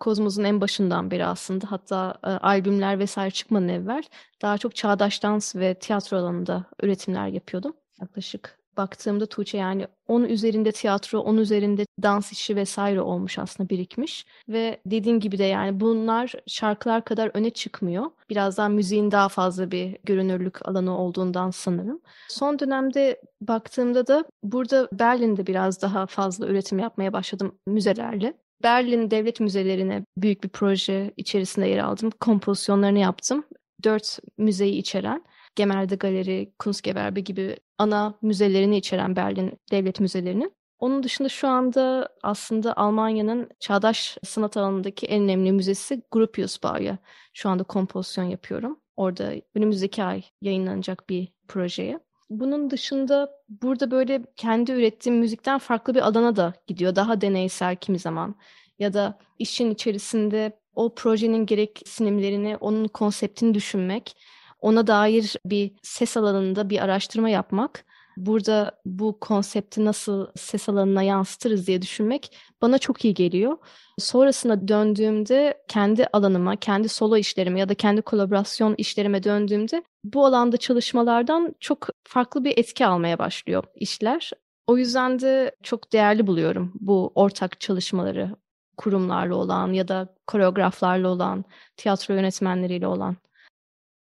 Kozmos'un 0.00 0.44
en 0.44 0.60
başından 0.60 1.10
beri 1.10 1.24
aslında 1.24 1.70
hatta 1.70 2.14
e, 2.24 2.26
albümler 2.26 2.98
vesaire 2.98 3.30
çıkmadan 3.30 3.68
evvel 3.68 4.02
daha 4.42 4.58
çok 4.58 4.76
çağdaş 4.76 5.22
dans 5.22 5.56
ve 5.56 5.74
tiyatro 5.74 6.16
alanında 6.16 6.64
üretimler 6.82 7.28
yapıyordum. 7.28 7.72
Yaklaşık 8.00 8.57
baktığımda 8.78 9.26
Tuğçe 9.26 9.58
yani 9.58 9.86
10 10.06 10.22
üzerinde 10.22 10.72
tiyatro, 10.72 11.20
10 11.20 11.36
üzerinde 11.36 11.86
dans 12.02 12.32
işi 12.32 12.56
vesaire 12.56 13.00
olmuş 13.00 13.38
aslında 13.38 13.70
birikmiş. 13.70 14.26
Ve 14.48 14.80
dediğin 14.86 15.20
gibi 15.20 15.38
de 15.38 15.44
yani 15.44 15.80
bunlar 15.80 16.32
şarkılar 16.46 17.04
kadar 17.04 17.30
öne 17.34 17.50
çıkmıyor. 17.50 18.10
Birazdan 18.30 18.72
müziğin 18.72 19.10
daha 19.10 19.28
fazla 19.28 19.70
bir 19.70 19.98
görünürlük 20.04 20.68
alanı 20.68 20.98
olduğundan 20.98 21.50
sanırım. 21.50 22.00
Son 22.28 22.58
dönemde 22.58 23.20
baktığımda 23.40 24.06
da 24.06 24.24
burada 24.42 24.88
Berlin'de 24.92 25.46
biraz 25.46 25.82
daha 25.82 26.06
fazla 26.06 26.46
üretim 26.46 26.78
yapmaya 26.78 27.12
başladım 27.12 27.58
müzelerle. 27.66 28.34
Berlin 28.62 29.10
Devlet 29.10 29.40
Müzelerine 29.40 30.04
büyük 30.16 30.44
bir 30.44 30.48
proje 30.48 31.12
içerisinde 31.16 31.66
yer 31.66 31.78
aldım. 31.78 32.10
Kompozisyonlarını 32.20 32.98
yaptım. 32.98 33.44
Dört 33.84 34.18
müzeyi 34.38 34.74
içeren 34.78 35.24
Gemelde 35.58 35.96
Galeri, 35.96 36.52
Kunstgewerbe 36.58 37.20
gibi 37.20 37.56
ana 37.78 38.14
müzelerini 38.22 38.76
içeren 38.76 39.16
Berlin 39.16 39.58
Devlet 39.70 40.00
Müzeleri'nin. 40.00 40.52
Onun 40.78 41.02
dışında 41.02 41.28
şu 41.28 41.48
anda 41.48 42.08
aslında 42.22 42.76
Almanya'nın 42.76 43.50
çağdaş 43.60 44.18
sanat 44.24 44.56
alanındaki 44.56 45.06
en 45.06 45.22
önemli 45.22 45.52
müzesi 45.52 46.02
Gropiusbau'ya 46.10 46.98
şu 47.34 47.48
anda 47.48 47.62
kompozisyon 47.62 48.24
yapıyorum. 48.24 48.80
Orada 48.96 49.32
önümüzdeki 49.54 50.02
ay 50.04 50.22
yayınlanacak 50.42 51.10
bir 51.10 51.28
projeye. 51.48 52.00
Bunun 52.30 52.70
dışında 52.70 53.30
burada 53.48 53.90
böyle 53.90 54.22
kendi 54.36 54.72
ürettiğim 54.72 55.18
müzikten 55.18 55.58
farklı 55.58 55.94
bir 55.94 56.00
alana 56.00 56.36
da 56.36 56.52
gidiyor. 56.66 56.96
Daha 56.96 57.20
deneysel 57.20 57.76
kimi 57.76 57.98
zaman. 57.98 58.34
Ya 58.78 58.92
da 58.92 59.18
işin 59.38 59.70
içerisinde 59.70 60.60
o 60.74 60.94
projenin 60.94 61.46
gereksinimlerini, 61.46 62.56
onun 62.56 62.88
konseptini 62.88 63.54
düşünmek, 63.54 64.16
ona 64.60 64.86
dair 64.86 65.36
bir 65.44 65.72
ses 65.82 66.16
alanında 66.16 66.70
bir 66.70 66.84
araştırma 66.84 67.30
yapmak, 67.30 67.84
burada 68.16 68.72
bu 68.84 69.20
konsepti 69.20 69.84
nasıl 69.84 70.26
ses 70.36 70.68
alanına 70.68 71.02
yansıtırız 71.02 71.66
diye 71.66 71.82
düşünmek 71.82 72.36
bana 72.62 72.78
çok 72.78 73.04
iyi 73.04 73.14
geliyor. 73.14 73.56
Sonrasında 73.98 74.68
döndüğümde 74.68 75.62
kendi 75.68 76.06
alanıma, 76.06 76.56
kendi 76.56 76.88
solo 76.88 77.16
işlerime 77.16 77.60
ya 77.60 77.68
da 77.68 77.74
kendi 77.74 78.02
kolaborasyon 78.02 78.74
işlerime 78.78 79.22
döndüğümde 79.22 79.82
bu 80.04 80.26
alanda 80.26 80.56
çalışmalardan 80.56 81.54
çok 81.60 81.88
farklı 82.04 82.44
bir 82.44 82.58
etki 82.58 82.86
almaya 82.86 83.18
başlıyor 83.18 83.64
işler. 83.74 84.30
O 84.66 84.76
yüzden 84.76 85.20
de 85.20 85.56
çok 85.62 85.92
değerli 85.92 86.26
buluyorum 86.26 86.72
bu 86.80 87.12
ortak 87.14 87.60
çalışmaları 87.60 88.36
kurumlarla 88.76 89.34
olan 89.34 89.72
ya 89.72 89.88
da 89.88 90.14
koreograflarla 90.26 91.08
olan, 91.08 91.44
tiyatro 91.76 92.14
yönetmenleriyle 92.14 92.86
olan. 92.86 93.16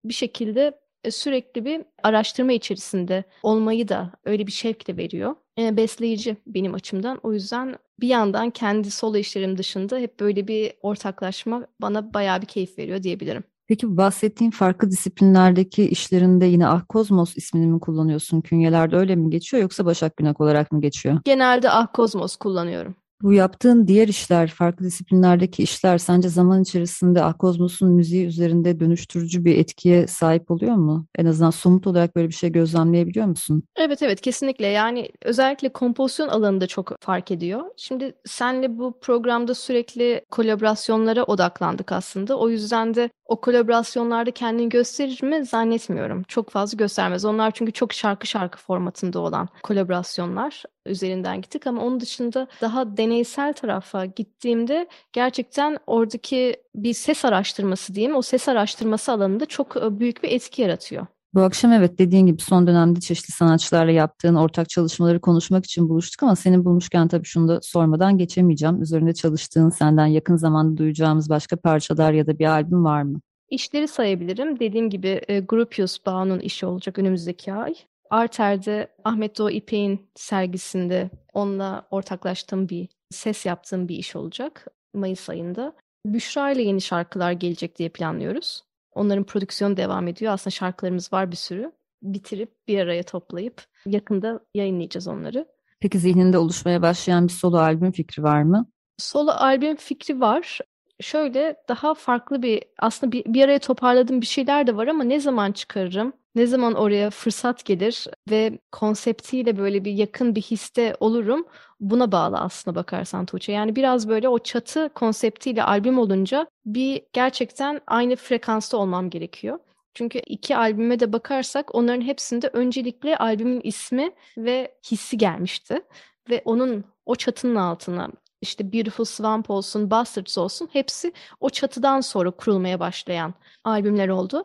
Bir 0.09 0.14
şekilde 0.14 0.81
e, 1.05 1.11
sürekli 1.11 1.64
bir 1.64 1.83
araştırma 2.03 2.53
içerisinde 2.53 3.25
olmayı 3.42 3.88
da 3.88 4.12
öyle 4.25 4.47
bir 4.47 4.53
şevk 4.53 4.88
de 4.88 4.97
veriyor. 4.97 5.35
E, 5.59 5.77
besleyici 5.77 6.37
benim 6.47 6.75
açımdan. 6.75 7.21
O 7.23 7.33
yüzden 7.33 7.77
bir 8.01 8.09
yandan 8.09 8.51
kendi 8.51 8.90
solo 8.90 9.16
işlerim 9.16 9.59
dışında 9.59 9.99
hep 9.99 10.21
böyle 10.21 10.49
bir 10.49 10.73
ortaklaşma 10.83 11.66
bana 11.81 12.14
bayağı 12.14 12.42
bir 12.42 12.47
keyif 12.47 12.79
veriyor 12.79 13.03
diyebilirim. 13.03 13.45
Peki 13.69 13.97
bahsettiğin 13.97 14.51
farklı 14.51 14.90
disiplinlerdeki 14.90 15.88
işlerinde 15.88 16.47
yine 16.47 16.66
Ah 16.69 16.83
Kozmos 16.88 17.37
ismini 17.37 17.66
mi 17.66 17.81
kullanıyorsun? 17.81 18.40
Künyelerde 18.40 18.97
öyle 18.97 19.16
mi 19.16 19.31
geçiyor 19.31 19.62
yoksa 19.62 19.85
Başak 19.87 20.16
Günak 20.16 20.40
olarak 20.40 20.73
mı 20.73 20.81
geçiyor? 20.81 21.21
Genelde 21.25 21.71
Ah 21.71 21.87
Kozmos 21.95 22.37
kullanıyorum. 22.37 22.95
Bu 23.22 23.33
yaptığın 23.33 23.87
diğer 23.88 24.09
işler, 24.09 24.48
farklı 24.48 24.87
disiplinlerdeki 24.87 25.62
işler 25.62 25.98
sence 25.98 26.29
zaman 26.29 26.62
içerisinde 26.62 27.22
Akozmos'un 27.22 27.92
müziği 27.92 28.26
üzerinde 28.26 28.81
dönüştürücü 28.81 29.44
bir 29.44 29.59
etkiye 29.59 30.07
sahip 30.07 30.50
oluyor 30.50 30.74
mu? 30.74 31.07
En 31.18 31.26
azından 31.26 31.50
somut 31.50 31.87
olarak 31.87 32.16
böyle 32.16 32.29
bir 32.29 32.35
şey 32.35 32.52
gözlemleyebiliyor 32.52 33.26
musun? 33.26 33.62
Evet 33.76 34.02
evet 34.02 34.20
kesinlikle 34.20 34.66
yani 34.66 35.09
özellikle 35.22 35.68
kompozisyon 35.68 36.29
alanında 36.29 36.66
çok 36.66 36.92
fark 37.00 37.31
ediyor. 37.31 37.62
Şimdi 37.76 38.14
senle 38.24 38.79
bu 38.79 38.98
programda 39.00 39.55
sürekli 39.55 40.24
kolaborasyonlara 40.31 41.24
odaklandık 41.24 41.92
aslında. 41.92 42.38
O 42.38 42.48
yüzden 42.48 42.94
de 42.94 43.11
o 43.24 43.40
kolaborasyonlarda 43.40 44.31
kendini 44.31 44.68
gösterir 44.68 45.22
mi 45.22 45.44
zannetmiyorum. 45.46 46.22
Çok 46.22 46.50
fazla 46.50 46.76
göstermez. 46.76 47.24
Onlar 47.24 47.50
çünkü 47.50 47.72
çok 47.72 47.92
şarkı 47.92 48.26
şarkı 48.26 48.59
formatında 48.59 49.18
olan 49.18 49.48
kolaborasyonlar 49.62 50.62
üzerinden 50.87 51.40
gittik 51.40 51.66
ama 51.66 51.83
onun 51.83 52.00
dışında 52.00 52.46
daha 52.61 52.96
deneysel 53.07 53.53
tarafa 53.53 54.05
gittiğimde 54.05 54.88
gerçekten 55.12 55.79
oradaki 55.87 56.57
bir 56.75 56.92
ses 56.92 57.25
araştırması 57.25 57.95
diyeyim 57.95 58.16
o 58.16 58.23
ses 58.23 58.49
araştırması 58.49 59.12
alanında 59.12 59.47
çok 59.47 59.77
e, 59.77 60.01
büyük 60.01 60.23
bir 60.23 60.31
etki 60.31 60.62
yaratıyor. 60.62 61.07
Bu 61.35 61.40
akşam 61.40 61.73
evet 61.73 61.99
dediğin 61.99 62.27
gibi 62.27 62.42
son 62.42 62.66
dönemde 62.66 63.01
çeşitli 63.01 63.33
sanatçılarla 63.33 63.92
yaptığın 63.92 64.35
ortak 64.35 64.69
çalışmaları 64.69 65.21
konuşmak 65.21 65.64
için 65.64 65.88
buluştuk 65.88 66.23
ama 66.23 66.37
senin 66.37 66.64
bulmuşken 66.64 67.09
tabii 67.09 67.25
şunu 67.25 67.49
da 67.49 67.61
sormadan 67.62 68.19
geçemeyeceğim. 68.19 68.83
Üzerinde 68.83 69.14
çalıştığın 69.14 69.71
senden 69.71 70.07
yakın 70.07 70.37
zamanda 70.37 70.77
duyacağımız 70.77 71.31
başka 71.31 71.57
parçalar 71.57 72.12
ya 72.12 72.27
da 72.27 72.38
bir 72.38 72.47
albüm 72.47 72.85
var 72.85 73.03
mı? 73.03 73.21
İşleri 73.51 73.88
sayabilirim. 73.88 74.61
Dediğim 74.61 74.90
gibi 74.90 75.21
e, 75.29 75.40
Grupius 75.40 76.07
Bağ'ın 76.07 76.40
işi 76.40 76.66
olacak 76.66 76.99
önümüzdeki 76.99 77.53
ay. 77.53 77.75
Arter'de 78.11 78.88
Ahmet 79.05 79.38
Doğu 79.38 79.51
İpek'in 79.51 80.11
sergisinde 80.14 81.11
onunla 81.33 81.87
ortaklaştığım 81.90 82.69
bir 82.69 82.88
ses 83.11 83.47
yaptığım 83.47 83.88
bir 83.88 83.97
iş 83.97 84.16
olacak 84.16 84.66
Mayıs 84.95 85.31
ayında. 85.31 85.73
Büşra 86.07 86.51
ile 86.51 86.62
yeni 86.62 86.81
şarkılar 86.81 87.33
gelecek 87.33 87.79
diye 87.79 87.88
planlıyoruz. 87.88 88.62
Onların 88.92 89.25
prodüksiyonu 89.25 89.77
devam 89.77 90.09
ediyor. 90.09 90.33
Aslında 90.33 90.51
şarkılarımız 90.51 91.12
var 91.12 91.31
bir 91.31 91.37
sürü. 91.37 91.73
Bitirip 92.03 92.69
bir 92.69 92.79
araya 92.79 93.03
toplayıp 93.03 93.64
yakında 93.87 94.40
yayınlayacağız 94.55 95.09
onları. 95.09 95.47
Peki 95.81 95.99
zihninde 95.99 96.38
oluşmaya 96.38 96.83
başlayan 96.83 97.29
bir 97.29 97.33
solo 97.33 97.57
albüm 97.57 97.92
fikri 97.92 98.23
var 98.23 98.42
mı? 98.42 98.71
Solo 98.99 99.31
albüm 99.31 99.77
fikri 99.77 100.21
var. 100.21 100.59
Şöyle 101.01 101.57
daha 101.69 101.95
farklı 101.95 102.42
bir 102.42 102.62
aslında 102.79 103.12
bir, 103.12 103.25
bir 103.25 103.45
araya 103.45 103.59
toparladığım 103.59 104.21
bir 104.21 104.27
şeyler 104.27 104.66
de 104.66 104.77
var 104.77 104.87
ama 104.87 105.05
ne 105.05 105.21
zaman 105.21 105.53
çıkarırım? 105.53 106.12
Ne 106.37 106.46
zaman 106.46 106.75
oraya 106.75 107.11
fırsat 107.11 107.64
gelir 107.64 108.07
ve 108.31 108.59
konseptiyle 108.72 109.59
böyle 109.59 109.85
bir 109.85 109.92
yakın 109.92 110.35
bir 110.35 110.42
histe 110.42 110.96
olurum 111.01 111.46
buna 111.81 112.12
bağlı 112.12 112.38
aslına 112.38 112.75
bakarsan 112.75 113.27
Tuğçe. 113.27 113.53
Yani 113.53 113.77
biraz 113.77 114.09
böyle 114.09 114.29
o 114.29 114.38
çatı 114.38 114.90
konseptiyle 114.94 115.62
albüm 115.62 115.99
olunca 115.99 116.46
bir 116.66 117.03
gerçekten 117.12 117.81
aynı 117.87 118.16
frekansta 118.16 118.77
olmam 118.77 119.11
gerekiyor. 119.11 119.59
Çünkü 119.94 120.18
iki 120.18 120.57
albüme 120.57 121.01
de 121.01 121.12
bakarsak 121.12 121.75
onların 121.75 122.01
hepsinde 122.01 122.51
öncelikle 122.53 123.16
albümün 123.16 123.61
ismi 123.64 124.11
ve 124.38 124.75
hissi 124.90 125.18
gelmişti. 125.18 125.83
Ve 126.31 126.42
onun 126.44 126.85
o 127.07 127.14
çatının 127.16 127.57
altına 127.57 128.09
işte 128.40 128.72
Beautiful 128.72 129.05
Swamp 129.05 129.51
olsun, 129.51 129.90
Bastards 129.90 130.38
olsun 130.38 130.68
hepsi 130.72 131.12
o 131.40 131.51
çatıdan 131.51 132.01
sonra 132.01 132.31
kurulmaya 132.31 132.81
başlayan 132.81 133.35
albümler 133.64 134.09
oldu. 134.09 134.44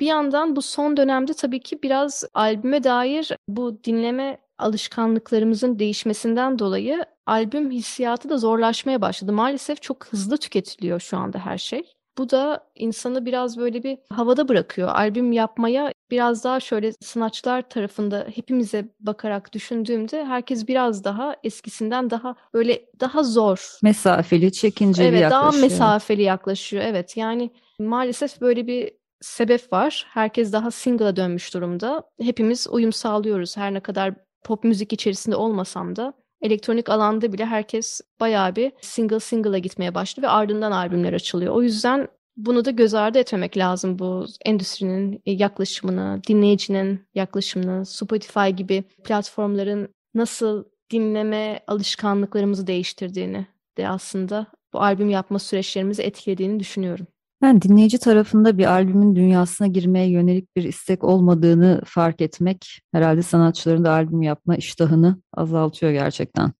Bir 0.00 0.06
yandan 0.06 0.56
bu 0.56 0.62
son 0.62 0.96
dönemde 0.96 1.34
tabii 1.34 1.60
ki 1.60 1.82
biraz 1.82 2.24
albüme 2.34 2.84
dair 2.84 3.32
bu 3.48 3.84
dinleme 3.84 4.38
alışkanlıklarımızın 4.58 5.78
değişmesinden 5.78 6.58
dolayı 6.58 7.04
albüm 7.26 7.70
hissiyatı 7.70 8.28
da 8.28 8.38
zorlaşmaya 8.38 9.00
başladı. 9.00 9.32
Maalesef 9.32 9.82
çok 9.82 10.06
hızlı 10.06 10.36
tüketiliyor 10.36 11.00
şu 11.00 11.16
anda 11.16 11.38
her 11.38 11.58
şey. 11.58 11.92
Bu 12.18 12.30
da 12.30 12.70
insanı 12.74 13.26
biraz 13.26 13.58
böyle 13.58 13.82
bir 13.82 13.98
havada 14.10 14.48
bırakıyor. 14.48 14.88
Albüm 14.88 15.32
yapmaya 15.32 15.92
biraz 16.10 16.44
daha 16.44 16.60
şöyle 16.60 16.92
sanatçılar 17.00 17.68
tarafında 17.68 18.26
hepimize 18.34 18.88
bakarak 19.00 19.52
düşündüğümde 19.52 20.24
herkes 20.24 20.68
biraz 20.68 21.04
daha 21.04 21.36
eskisinden 21.44 22.10
daha 22.10 22.34
böyle 22.54 22.84
daha 23.00 23.22
zor. 23.22 23.78
Mesafeli, 23.82 24.52
çekinceli 24.52 25.06
evet, 25.06 25.20
yaklaşıyor. 25.20 25.52
Evet 25.52 25.60
daha 25.60 25.62
mesafeli 25.62 26.22
yaklaşıyor. 26.22 26.82
Evet 26.86 27.16
yani 27.16 27.50
maalesef 27.78 28.40
böyle 28.40 28.66
bir 28.66 29.01
sebep 29.22 29.72
var. 29.72 30.06
Herkes 30.08 30.52
daha 30.52 30.70
single'a 30.70 31.16
dönmüş 31.16 31.54
durumda. 31.54 32.02
Hepimiz 32.20 32.66
uyum 32.70 32.92
sağlıyoruz. 32.92 33.56
Her 33.56 33.74
ne 33.74 33.80
kadar 33.80 34.14
pop 34.44 34.64
müzik 34.64 34.92
içerisinde 34.92 35.36
olmasam 35.36 35.96
da 35.96 36.12
elektronik 36.42 36.88
alanda 36.88 37.32
bile 37.32 37.46
herkes 37.46 38.00
bayağı 38.20 38.56
bir 38.56 38.72
single 38.80 39.20
single'a 39.20 39.58
gitmeye 39.58 39.94
başladı 39.94 40.26
ve 40.26 40.30
ardından 40.30 40.72
albümler 40.72 41.12
açılıyor. 41.12 41.54
O 41.54 41.62
yüzden 41.62 42.08
bunu 42.36 42.64
da 42.64 42.70
göz 42.70 42.94
ardı 42.94 43.18
etmemek 43.18 43.56
lazım 43.56 43.98
bu 43.98 44.26
endüstrinin 44.44 45.22
yaklaşımını, 45.26 46.20
dinleyicinin 46.28 47.06
yaklaşımını, 47.14 47.86
Spotify 47.86 48.48
gibi 48.48 48.84
platformların 49.04 49.88
nasıl 50.14 50.64
dinleme 50.90 51.60
alışkanlıklarımızı 51.66 52.66
değiştirdiğini 52.66 53.46
de 53.76 53.88
aslında 53.88 54.46
bu 54.72 54.80
albüm 54.80 55.10
yapma 55.10 55.38
süreçlerimizi 55.38 56.02
etkilediğini 56.02 56.60
düşünüyorum. 56.60 57.06
Ben 57.42 57.62
dinleyici 57.62 57.98
tarafında 57.98 58.58
bir 58.58 58.64
albümün 58.64 59.16
dünyasına 59.16 59.66
girmeye 59.66 60.10
yönelik 60.10 60.56
bir 60.56 60.62
istek 60.62 61.04
olmadığını 61.04 61.82
fark 61.86 62.20
etmek 62.20 62.80
herhalde 62.92 63.22
sanatçıların 63.22 63.84
da 63.84 63.92
albüm 63.92 64.22
yapma 64.22 64.56
iştahını 64.56 65.22
azaltıyor 65.34 65.92
gerçekten. 65.92 66.52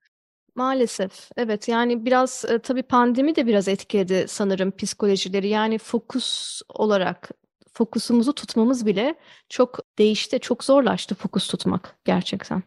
Maalesef 0.54 1.30
evet 1.36 1.68
yani 1.68 2.04
biraz 2.04 2.44
e, 2.48 2.58
tabii 2.58 2.82
pandemi 2.82 3.36
de 3.36 3.46
biraz 3.46 3.68
etkiledi 3.68 4.24
sanırım 4.28 4.70
psikolojileri 4.76 5.48
yani 5.48 5.78
fokus 5.78 6.60
olarak 6.68 7.30
fokusumuzu 7.72 8.32
tutmamız 8.32 8.86
bile 8.86 9.14
çok 9.48 9.78
değişti 9.98 10.40
çok 10.40 10.64
zorlaştı 10.64 11.14
fokus 11.14 11.48
tutmak 11.48 11.96
gerçekten. 12.04 12.62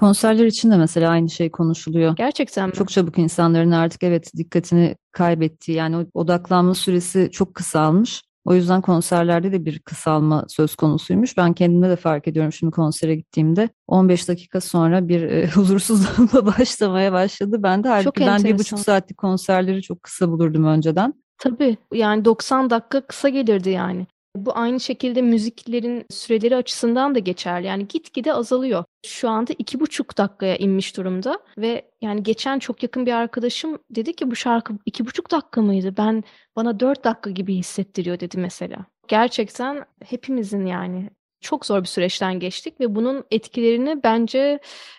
Konserler 0.00 0.46
için 0.46 0.70
de 0.70 0.76
mesela 0.76 1.10
aynı 1.10 1.30
şey 1.30 1.50
konuşuluyor. 1.50 2.16
Gerçekten 2.16 2.68
mi? 2.68 2.74
Çok 2.74 2.88
çabuk 2.88 3.18
insanların 3.18 3.70
artık 3.70 4.02
evet 4.02 4.32
dikkatini 4.36 4.96
kaybettiği 5.12 5.76
yani 5.76 6.06
odaklanma 6.14 6.74
süresi 6.74 7.28
çok 7.32 7.54
kısalmış. 7.54 8.22
O 8.44 8.54
yüzden 8.54 8.80
konserlerde 8.80 9.52
de 9.52 9.64
bir 9.64 9.78
kısalma 9.78 10.44
söz 10.48 10.74
konusuymuş. 10.74 11.36
Ben 11.36 11.52
kendimde 11.52 11.88
de 11.88 11.96
fark 11.96 12.28
ediyorum 12.28 12.52
şimdi 12.52 12.70
konsere 12.70 13.14
gittiğimde 13.14 13.68
15 13.86 14.28
dakika 14.28 14.60
sonra 14.60 15.08
bir 15.08 15.22
e, 15.22 15.46
huzursuzluğuma 15.54 16.46
başlamaya 16.46 17.12
başladı. 17.12 17.56
Ben 17.62 17.84
de 17.84 17.88
halbuki 17.88 18.20
ben 18.20 18.44
bir 18.44 18.58
buçuk 18.58 18.78
saatlik 18.78 19.18
konserleri 19.18 19.82
çok 19.82 20.02
kısa 20.02 20.28
bulurdum 20.28 20.64
önceden. 20.64 21.14
Tabii 21.38 21.76
yani 21.92 22.24
90 22.24 22.70
dakika 22.70 23.00
kısa 23.00 23.28
gelirdi 23.28 23.70
yani. 23.70 24.06
Bu 24.36 24.56
aynı 24.56 24.80
şekilde 24.80 25.22
müziklerin 25.22 26.04
süreleri 26.10 26.56
açısından 26.56 27.14
da 27.14 27.18
geçerli. 27.18 27.66
Yani 27.66 27.88
gitgide 27.88 28.34
azalıyor. 28.34 28.84
Şu 29.06 29.28
anda 29.28 29.52
iki 29.58 29.80
buçuk 29.80 30.18
dakikaya 30.18 30.56
inmiş 30.56 30.96
durumda 30.96 31.38
ve 31.58 31.90
yani 32.00 32.22
geçen 32.22 32.58
çok 32.58 32.82
yakın 32.82 33.06
bir 33.06 33.12
arkadaşım 33.12 33.78
dedi 33.90 34.16
ki 34.16 34.30
bu 34.30 34.36
şarkı 34.36 34.74
iki 34.86 35.06
buçuk 35.06 35.30
dakika 35.30 35.62
mıydı? 35.62 35.94
Ben 35.96 36.24
bana 36.56 36.80
dört 36.80 37.04
dakika 37.04 37.30
gibi 37.30 37.54
hissettiriyor 37.54 38.20
dedi 38.20 38.38
mesela. 38.38 38.86
Gerçekten 39.08 39.84
hepimizin 40.04 40.66
yani 40.66 41.10
çok 41.40 41.66
zor 41.66 41.82
bir 41.82 41.88
süreçten 41.88 42.40
geçtik 42.40 42.80
ve 42.80 42.94
bunun 42.94 43.24
etkilerini 43.30 44.02
bence 44.04 44.58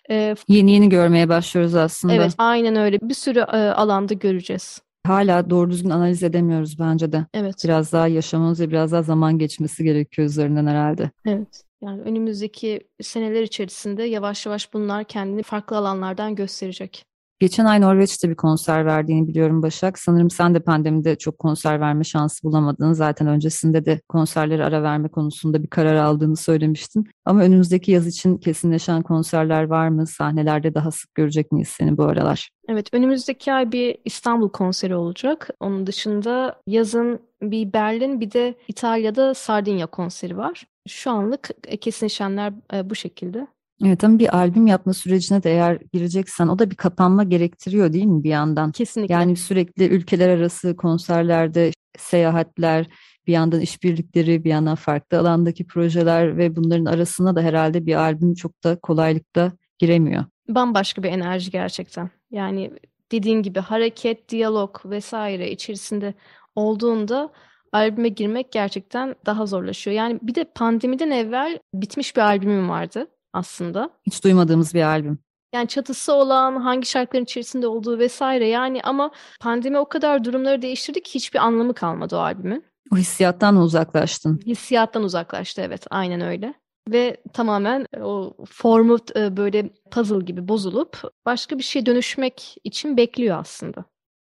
e, 0.10 0.36
yeni 0.48 0.72
yeni 0.72 0.90
görmeye 0.90 1.30
başlıyoruz 1.30 1.76
aslında. 1.76 2.14
Evet, 2.14 2.34
aynen 2.38 2.76
öyle. 2.76 3.00
Bir 3.02 3.14
sürü 3.14 3.40
e, 3.40 3.58
alanda 3.58 4.14
göreceğiz. 4.14 4.82
Hala 5.08 5.50
doğru 5.50 5.72
düzgün 5.72 5.90
analiz 5.90 6.24
edemiyoruz 6.24 6.80
bence 6.80 7.12
de. 7.12 7.26
Evet. 7.34 7.56
Biraz 7.64 7.92
daha 7.94 8.08
yaşamamız 8.08 8.60
ve 8.60 8.70
biraz 8.70 8.92
daha 8.92 9.04
zaman 9.04 9.38
geçmesi 9.38 9.84
gerekiyor 9.84 10.28
üzerinden 10.28 10.68
herhalde. 10.68 11.12
Evet. 11.26 11.64
Yani 11.82 12.02
önümüzdeki 12.02 12.82
seneler 13.02 13.42
içerisinde 13.42 14.04
yavaş 14.04 14.46
yavaş 14.46 14.74
bunlar 14.74 15.04
kendini 15.04 15.44
farklı 15.44 15.78
alanlardan 15.78 16.36
gösterecek. 16.36 17.06
Geçen 17.42 17.66
ay 17.66 17.82
Norveç'te 17.82 18.30
bir 18.30 18.36
konser 18.36 18.86
verdiğini 18.86 19.28
biliyorum 19.28 19.62
Başak. 19.62 20.00
Sanırım 20.00 20.30
sen 20.30 20.56
de 20.56 20.60
pandemide 20.60 21.16
çok 21.16 21.40
konser 21.40 21.80
verme 21.80 22.04
şansı 22.04 22.44
bulamadın. 22.44 22.94
Zaten 22.94 23.28
öncesinde 23.28 23.86
de 23.86 24.02
konserleri 24.10 24.66
ara 24.66 24.84
verme 24.84 25.08
konusunda 25.08 25.64
bir 25.64 25.68
karar 25.68 25.96
aldığını 25.96 26.36
söylemiştin. 26.36 27.08
Ama 27.26 27.42
önümüzdeki 27.42 27.92
yaz 27.92 28.08
için 28.08 28.38
kesinleşen 28.38 29.02
konserler 29.02 29.64
var 29.64 29.88
mı? 29.88 30.08
Sahnelerde 30.08 30.74
daha 30.74 30.92
sık 30.92 31.16
görecek 31.16 31.52
miyiz 31.52 31.68
seni 31.68 31.98
bu 31.98 32.04
aralar? 32.04 32.50
Evet, 32.70 32.94
önümüzdeki 32.94 33.54
ay 33.54 33.72
bir 33.72 33.98
İstanbul 34.06 34.50
konseri 34.50 34.96
olacak. 34.96 35.50
Onun 35.60 35.88
dışında 35.88 36.62
yazın 36.68 37.20
bir 37.42 37.74
Berlin 37.74 38.20
bir 38.20 38.32
de 38.32 38.56
İtalya'da 38.68 39.34
Sardinya 39.34 39.88
konseri 39.88 40.38
var. 40.38 40.64
Şu 40.88 41.12
anlık 41.12 41.50
kesinleşenler 41.82 42.54
e, 42.74 42.90
bu 42.90 42.96
şekilde. 42.96 43.48
Evet 43.86 44.04
ama 44.04 44.20
bir 44.20 44.38
albüm 44.38 44.68
yapma 44.68 44.94
sürecine 44.94 45.44
de 45.44 45.52
eğer 45.52 45.80
gireceksen 45.94 46.48
o 46.48 46.60
da 46.60 46.72
bir 46.72 46.76
kapanma 46.76 47.24
gerektiriyor 47.24 47.94
değil 47.94 48.06
mi 48.06 48.24
bir 48.24 48.30
yandan? 48.30 48.72
Kesinlikle. 48.72 49.14
Yani 49.14 49.36
sürekli 49.36 49.86
ülkeler 49.86 50.30
arası 50.30 50.76
konserlerde 50.76 51.72
seyahatler, 51.98 52.88
bir 53.28 53.34
yandan 53.34 53.62
işbirlikleri, 53.62 54.44
bir 54.44 54.50
yandan 54.50 54.76
farklı 54.76 55.20
alandaki 55.20 55.68
projeler 55.68 56.38
ve 56.38 56.56
bunların 56.56 56.86
arasına 56.86 57.36
da 57.36 57.42
herhalde 57.42 57.86
bir 57.86 57.96
albüm 57.96 58.34
çok 58.34 58.64
da 58.64 58.80
kolaylıkla 58.80 59.52
giremiyor. 59.80 60.26
Bambaşka 60.50 61.04
bir 61.04 61.10
enerji 61.10 61.52
gerçekten. 61.52 62.10
Yani 62.32 62.72
dediğin 63.12 63.44
gibi 63.44 63.60
hareket, 63.60 64.30
diyalog 64.30 64.86
vesaire 64.86 65.52
içerisinde 65.52 66.14
olduğunda 66.56 67.32
albüme 67.72 68.10
girmek 68.10 68.52
gerçekten 68.52 69.16
daha 69.26 69.46
zorlaşıyor. 69.46 69.98
Yani 69.98 70.20
bir 70.22 70.36
de 70.36 70.44
pandemiden 70.56 71.12
evvel 71.12 71.60
bitmiş 71.74 72.16
bir 72.16 72.22
albümüm 72.22 72.70
vardı 72.70 73.08
aslında. 73.34 73.90
Hiç 74.06 74.24
duymadığımız 74.24 74.74
bir 74.74 74.82
albüm. 74.82 75.20
Yani 75.54 75.68
çatısı 75.68 76.14
olan, 76.14 76.56
hangi 76.56 76.88
şarkıların 76.88 77.24
içerisinde 77.24 77.68
olduğu 77.68 78.00
vesaire 78.00 78.48
yani 78.48 78.82
ama 78.84 79.12
pandemi 79.40 79.78
o 79.78 79.90
kadar 79.90 80.24
durumları 80.24 80.62
değiştirdi 80.62 81.04
ki 81.04 81.16
hiçbir 81.16 81.40
anlamı 81.40 81.74
kalmadı 81.74 82.16
o 82.16 82.20
albümün. 82.20 82.66
O 82.94 82.98
hissiyattan 82.98 83.54
mı 83.54 83.64
uzaklaştın? 83.64 84.40
Hissiyattan 84.46 85.04
uzaklaştı 85.04 85.62
evet 85.62 85.86
aynen 85.90 86.22
öyle. 86.22 86.54
Ve 86.90 87.18
tamamen 87.34 87.86
o 88.02 88.34
formu 88.50 88.98
e, 89.16 89.38
böyle 89.38 89.70
puzzle 89.92 90.26
gibi 90.26 90.48
bozulup 90.48 91.02
başka 91.26 91.58
bir 91.58 91.64
şeye 91.64 91.86
dönüşmek 91.86 92.56
için 92.64 92.98
bekliyor 92.98 93.40
aslında. 93.40 93.86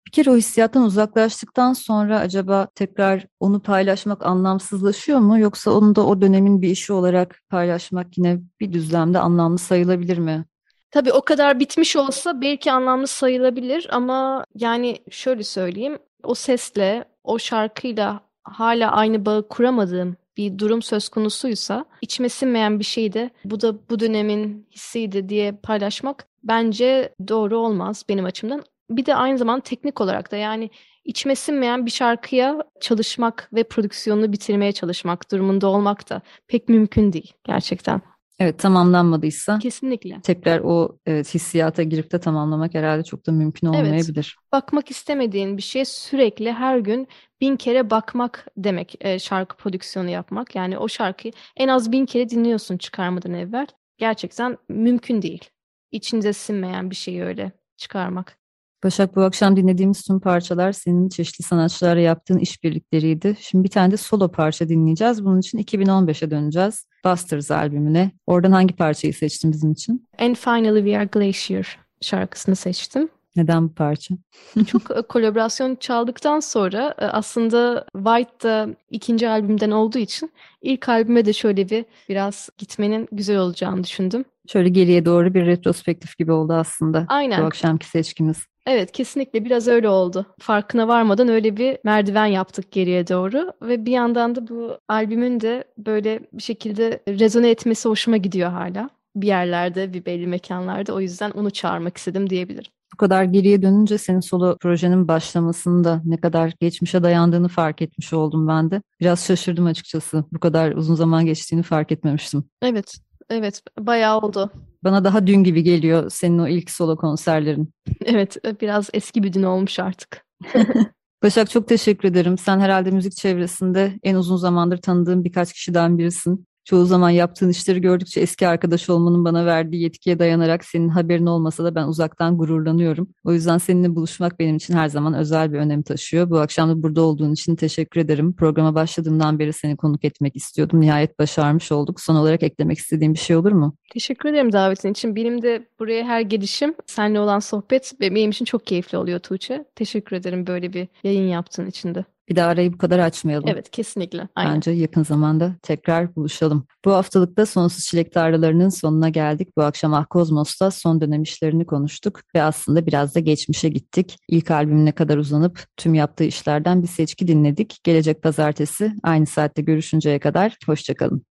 Bir 0.07 0.13
kere 0.13 0.31
o 0.31 0.37
hissiyattan 0.37 0.83
uzaklaştıktan 0.83 1.73
sonra 1.73 2.21
acaba 2.21 2.69
tekrar 2.75 3.27
onu 3.41 3.63
paylaşmak 3.63 4.27
anlamsızlaşıyor 4.27 5.19
mu? 5.19 5.39
Yoksa 5.39 5.71
onu 5.71 5.95
da 5.95 6.07
o 6.07 6.21
dönemin 6.21 6.63
bir 6.63 6.71
işi 6.71 6.93
olarak 6.93 7.41
paylaşmak 7.49 8.19
yine 8.19 8.41
bir 8.61 8.73
düzlemde 8.73 9.19
anlamlı 9.19 9.59
sayılabilir 9.59 10.19
mi? 10.19 10.45
Tabii 10.91 11.13
o 11.13 11.23
kadar 11.23 11.61
bitmiş 11.61 11.97
olsa 11.97 12.41
belki 12.41 12.73
anlamlı 12.73 13.07
sayılabilir 13.07 13.89
ama 13.91 14.45
yani 14.55 14.99
şöyle 15.11 15.43
söyleyeyim 15.43 15.99
o 16.23 16.35
sesle 16.35 17.05
o 17.25 17.39
şarkıyla 17.39 18.21
hala 18.45 18.93
aynı 18.93 19.27
bağı 19.27 19.49
kuramadığım 19.49 20.17
bir 20.37 20.59
durum 20.59 20.83
söz 20.83 21.09
konusuysa 21.09 21.85
içime 22.03 22.29
sinmeyen 22.29 22.79
bir 22.79 22.85
şeyi 22.85 23.13
de 23.13 23.31
bu 23.45 23.61
da 23.61 23.89
bu 23.91 24.01
dönemin 24.01 24.67
hissiydi 24.71 25.29
diye 25.29 25.53
paylaşmak 25.53 26.27
bence 26.45 27.15
doğru 27.29 27.59
olmaz 27.59 28.05
benim 28.09 28.25
açımdan 28.25 28.65
bir 28.91 29.07
de 29.07 29.15
aynı 29.15 29.39
zamanda 29.39 29.63
teknik 29.63 30.01
olarak 30.01 30.33
da 30.33 30.37
yani 30.37 30.71
içime 31.05 31.35
sinmeyen 31.35 31.87
bir 31.87 31.91
şarkıya 31.91 32.59
çalışmak 32.81 33.49
ve 33.53 33.65
prodüksiyonunu 33.65 34.33
bitirmeye 34.33 34.73
çalışmak 34.73 35.33
durumunda 35.33 35.67
olmak 35.67 36.11
da 36.11 36.23
pek 36.49 36.69
mümkün 36.69 37.13
değil 37.13 37.33
gerçekten. 37.45 38.01
Evet 38.39 38.59
tamamlanmadıysa 38.59 39.59
kesinlikle 39.59 40.21
tekrar 40.21 40.61
o 40.61 40.99
evet, 41.07 41.35
hissiyata 41.35 41.83
girip 41.83 42.13
de 42.13 42.21
tamamlamak 42.21 42.75
herhalde 42.75 43.05
çok 43.05 43.27
da 43.27 43.33
mümkün 43.33 43.67
olmayabilir. 43.67 44.37
Evet, 44.39 44.53
bakmak 44.53 44.91
istemediğin 44.91 45.57
bir 45.57 45.63
şeye 45.63 45.85
sürekli 45.85 46.53
her 46.53 46.79
gün 46.79 47.09
bin 47.41 47.57
kere 47.57 47.91
bakmak 47.91 48.47
demek 48.57 48.95
e, 49.01 49.19
şarkı 49.19 49.57
prodüksiyonu 49.57 50.11
yapmak. 50.11 50.55
Yani 50.55 50.79
o 50.79 50.89
şarkıyı 50.89 51.33
en 51.57 51.69
az 51.69 51.93
bin 51.93 52.07
kere 52.07 52.31
dinliyorsun 52.31 52.77
çıkarmadan 52.79 53.35
evvel. 53.35 53.67
Gerçekten 53.99 54.59
mümkün 54.69 55.23
değil. 55.23 55.45
İçinize 55.91 56.33
sinmeyen 56.33 56.91
bir 56.91 56.97
şeyi 56.97 57.23
öyle 57.23 57.53
çıkarmak. 57.77 58.42
Başak 58.85 59.17
bu 59.17 59.23
akşam 59.23 59.57
dinlediğimiz 59.57 60.03
tüm 60.03 60.21
parçalar 60.21 60.73
senin 60.73 61.09
çeşitli 61.09 61.43
sanatçılarla 61.43 62.01
yaptığın 62.01 62.39
işbirlikleriydi. 62.39 63.37
Şimdi 63.41 63.65
bir 63.65 63.71
tane 63.71 63.91
de 63.91 63.97
solo 63.97 64.31
parça 64.31 64.69
dinleyeceğiz. 64.69 65.25
Bunun 65.25 65.41
için 65.41 65.59
2015'e 65.59 66.31
döneceğiz. 66.31 66.87
Busters 67.05 67.51
albümüne. 67.51 68.13
Oradan 68.27 68.53
hangi 68.53 68.77
parçayı 68.77 69.15
seçtin 69.15 69.53
bizim 69.53 69.73
için? 69.73 70.09
And 70.19 70.37
Finally 70.37 70.79
We 70.85 70.99
Are 70.99 71.09
Glacier 71.13 71.79
şarkısını 72.01 72.57
seçtim. 72.57 73.09
Neden 73.37 73.69
bu 73.69 73.75
parça? 73.75 74.15
Çok 74.67 74.91
e, 74.91 75.03
kolaborasyon 75.03 75.77
çaldıktan 75.77 76.41
sonra 76.41 76.95
e, 76.99 77.05
aslında 77.05 77.87
White 77.93 78.49
da 78.49 78.69
ikinci 78.91 79.29
albümden 79.29 79.71
olduğu 79.71 79.99
için 79.99 80.33
ilk 80.63 80.89
albüme 80.89 81.25
de 81.25 81.33
şöyle 81.33 81.71
bir 81.71 81.85
biraz 82.09 82.49
gitmenin 82.59 83.09
güzel 83.13 83.39
olacağını 83.39 83.85
düşündüm. 83.85 84.25
Şöyle 84.49 84.69
geriye 84.69 85.05
doğru 85.05 85.35
bir 85.35 85.47
retrospektif 85.47 86.19
gibi 86.19 86.33
oldu 86.33 86.53
aslında. 86.53 87.07
Aynen. 87.09 87.43
Bu 87.43 87.47
akşamki 87.47 87.87
seçkimiz. 87.89 88.52
Evet 88.67 88.93
kesinlikle 88.93 89.45
biraz 89.45 89.69
öyle 89.69 89.89
oldu. 89.89 90.27
Farkına 90.41 90.89
varmadan 90.89 91.29
öyle 91.29 91.57
bir 91.57 91.79
merdiven 91.85 92.27
yaptık 92.27 92.73
geriye 92.73 93.09
doğru 93.09 93.53
ve 93.63 93.87
bir 93.87 93.93
yandan 93.93 94.35
da 94.35 94.49
bu 94.49 94.79
albümün 94.89 95.41
de 95.41 95.65
böyle 95.79 96.21
bir 96.33 96.43
şekilde 96.43 97.03
rezone 97.09 97.51
etmesi 97.51 97.89
hoşuma 97.89 98.17
gidiyor 98.17 98.51
hala. 98.51 98.91
Bir 99.17 99.27
yerlerde, 99.27 99.93
bir 99.95 100.07
belli 100.07 100.27
mekanlarda 100.27 100.93
o 100.95 101.01
yüzden 101.01 101.31
onu 101.31 101.51
çağırmak 101.51 101.97
istedim 101.97 102.31
diyebilirim. 102.31 102.71
Bu 102.93 102.97
kadar 102.97 103.25
geriye 103.25 103.63
dönünce 103.63 103.99
senin 103.99 104.21
solo 104.21 104.57
projenin 104.61 105.09
başlamasında 105.09 106.03
ne 106.05 106.17
kadar 106.17 106.53
geçmişe 106.61 107.03
dayandığını 107.03 107.49
fark 107.49 107.83
etmiş 107.83 108.13
oldum 108.13 108.49
ben 108.49 108.71
de. 108.71 108.83
Biraz 109.01 109.27
şaşırdım 109.27 109.67
açıkçası. 109.67 110.25
Bu 110.33 110.41
kadar 110.41 110.73
uzun 110.73 110.95
zaman 110.95 111.27
geçtiğini 111.27 111.63
fark 111.63 111.93
etmemiştim. 111.93 112.45
Evet, 112.63 112.95
Evet, 113.31 113.63
bayağı 113.79 114.19
oldu. 114.19 114.51
Bana 114.85 115.05
daha 115.05 115.27
dün 115.27 115.45
gibi 115.45 115.63
geliyor 115.63 116.11
senin 116.11 116.39
o 116.39 116.49
ilk 116.49 116.71
solo 116.71 116.97
konserlerin. 116.97 117.73
Evet, 118.05 118.37
biraz 118.61 118.91
eski 118.93 119.23
bir 119.23 119.33
dün 119.33 119.43
olmuş 119.43 119.79
artık. 119.79 120.27
Başak 121.23 121.51
çok 121.51 121.69
teşekkür 121.69 122.09
ederim. 122.09 122.39
Sen 122.39 122.61
herhalde 122.61 122.91
müzik 122.91 123.17
çevresinde 123.17 123.99
en 124.03 124.15
uzun 124.15 124.37
zamandır 124.37 124.77
tanıdığım 124.77 125.25
birkaç 125.25 125.53
kişiden 125.53 125.99
birisin. 125.99 126.47
Çoğu 126.65 126.87
zaman 126.87 127.11
yaptığın 127.11 127.49
işleri 127.49 127.81
gördükçe 127.81 128.21
eski 128.21 128.49
arkadaş 128.49 128.91
olmanın 128.91 129.25
bana 129.25 129.47
verdiği 129.47 129.83
yetkiye 129.83 130.19
dayanarak 130.19 130.65
senin 130.65 130.89
haberin 130.89 131.27
olmasa 131.27 131.65
da 131.65 131.75
ben 131.75 131.87
uzaktan 131.87 132.39
gururlanıyorum. 132.39 133.09
O 133.25 133.33
yüzden 133.33 133.59
seninle 133.59 133.95
buluşmak 133.95 134.39
benim 134.39 134.57
için 134.57 134.75
her 134.75 134.89
zaman 134.89 135.15
özel 135.15 135.53
bir 135.53 135.59
önem 135.59 135.83
taşıyor. 135.83 136.31
Bu 136.31 136.39
akşam 136.39 136.71
da 136.71 136.83
burada 136.83 137.03
olduğun 137.03 137.33
için 137.33 137.57
teşekkür 137.57 138.01
ederim. 138.01 138.37
Programa 138.37 138.75
başladığımdan 138.75 139.39
beri 139.39 139.53
seni 139.53 139.77
konuk 139.77 140.05
etmek 140.05 140.37
istiyordum. 140.37 140.81
Nihayet 140.81 141.19
başarmış 141.19 141.73
olduk. 141.73 142.01
Son 142.01 142.15
olarak 142.15 142.43
eklemek 142.43 142.79
istediğim 142.79 143.15
bir 143.15 143.19
şey 143.19 143.37
olur 143.37 143.53
mu? 143.53 143.77
Teşekkür 143.93 144.29
ederim 144.29 144.53
davetin 144.53 144.91
için. 144.91 145.17
Benim 145.17 145.43
de 145.43 145.67
buraya 145.81 146.05
her 146.05 146.21
gelişim 146.21 146.75
seninle 146.87 147.21
olan 147.21 147.39
sohbet 147.39 147.93
benim 148.01 148.31
için 148.31 148.45
çok 148.45 148.67
keyifli 148.67 148.99
oluyor 148.99 149.19
Tuğçe. 149.19 149.65
Teşekkür 149.75 150.17
ederim 150.17 150.47
böyle 150.47 150.73
bir 150.73 150.89
yayın 151.05 151.29
yaptığın 151.29 151.67
için 151.67 151.95
de. 151.95 152.05
Bir 152.29 152.37
de 152.37 152.43
arayı 152.43 152.73
bu 152.73 152.79
kadar 152.79 152.99
açmayalım. 152.99 153.49
Evet 153.49 153.71
kesinlikle. 153.71 154.29
Aynen. 154.35 154.55
Bence 154.55 154.71
yakın 154.71 155.03
zamanda 155.03 155.55
tekrar 155.63 156.17
buluşalım. 156.17 156.67
Bu 156.85 156.93
haftalıkta 156.93 157.47
Sonsuz 157.47 157.85
Çilek 157.85 158.13
Tarlalarının 158.13 158.69
sonuna 158.69 159.09
geldik. 159.09 159.49
Bu 159.57 159.63
akşam 159.63 159.95
Ah 159.95 160.07
Kozmos'ta 160.11 160.71
son 160.71 161.01
dönem 161.01 161.23
işlerini 161.23 161.67
konuştuk 161.67 162.21
ve 162.35 162.43
aslında 162.43 162.87
biraz 162.87 163.15
da 163.15 163.21
geçmişe 163.21 163.69
gittik. 163.69 164.19
İlk 164.29 164.51
albümüne 164.51 164.93
kadar 164.93 165.17
uzanıp 165.17 165.67
tüm 165.77 165.95
yaptığı 165.95 166.25
işlerden 166.25 166.83
bir 166.83 166.89
seçki 166.89 167.29
dinledik. 167.29 167.79
Gelecek 167.85 168.23
pazartesi 168.23 168.93
aynı 169.03 169.27
saatte 169.27 169.63
görüşünceye 169.63 170.19
kadar 170.19 170.57
hoşçakalın. 170.67 171.21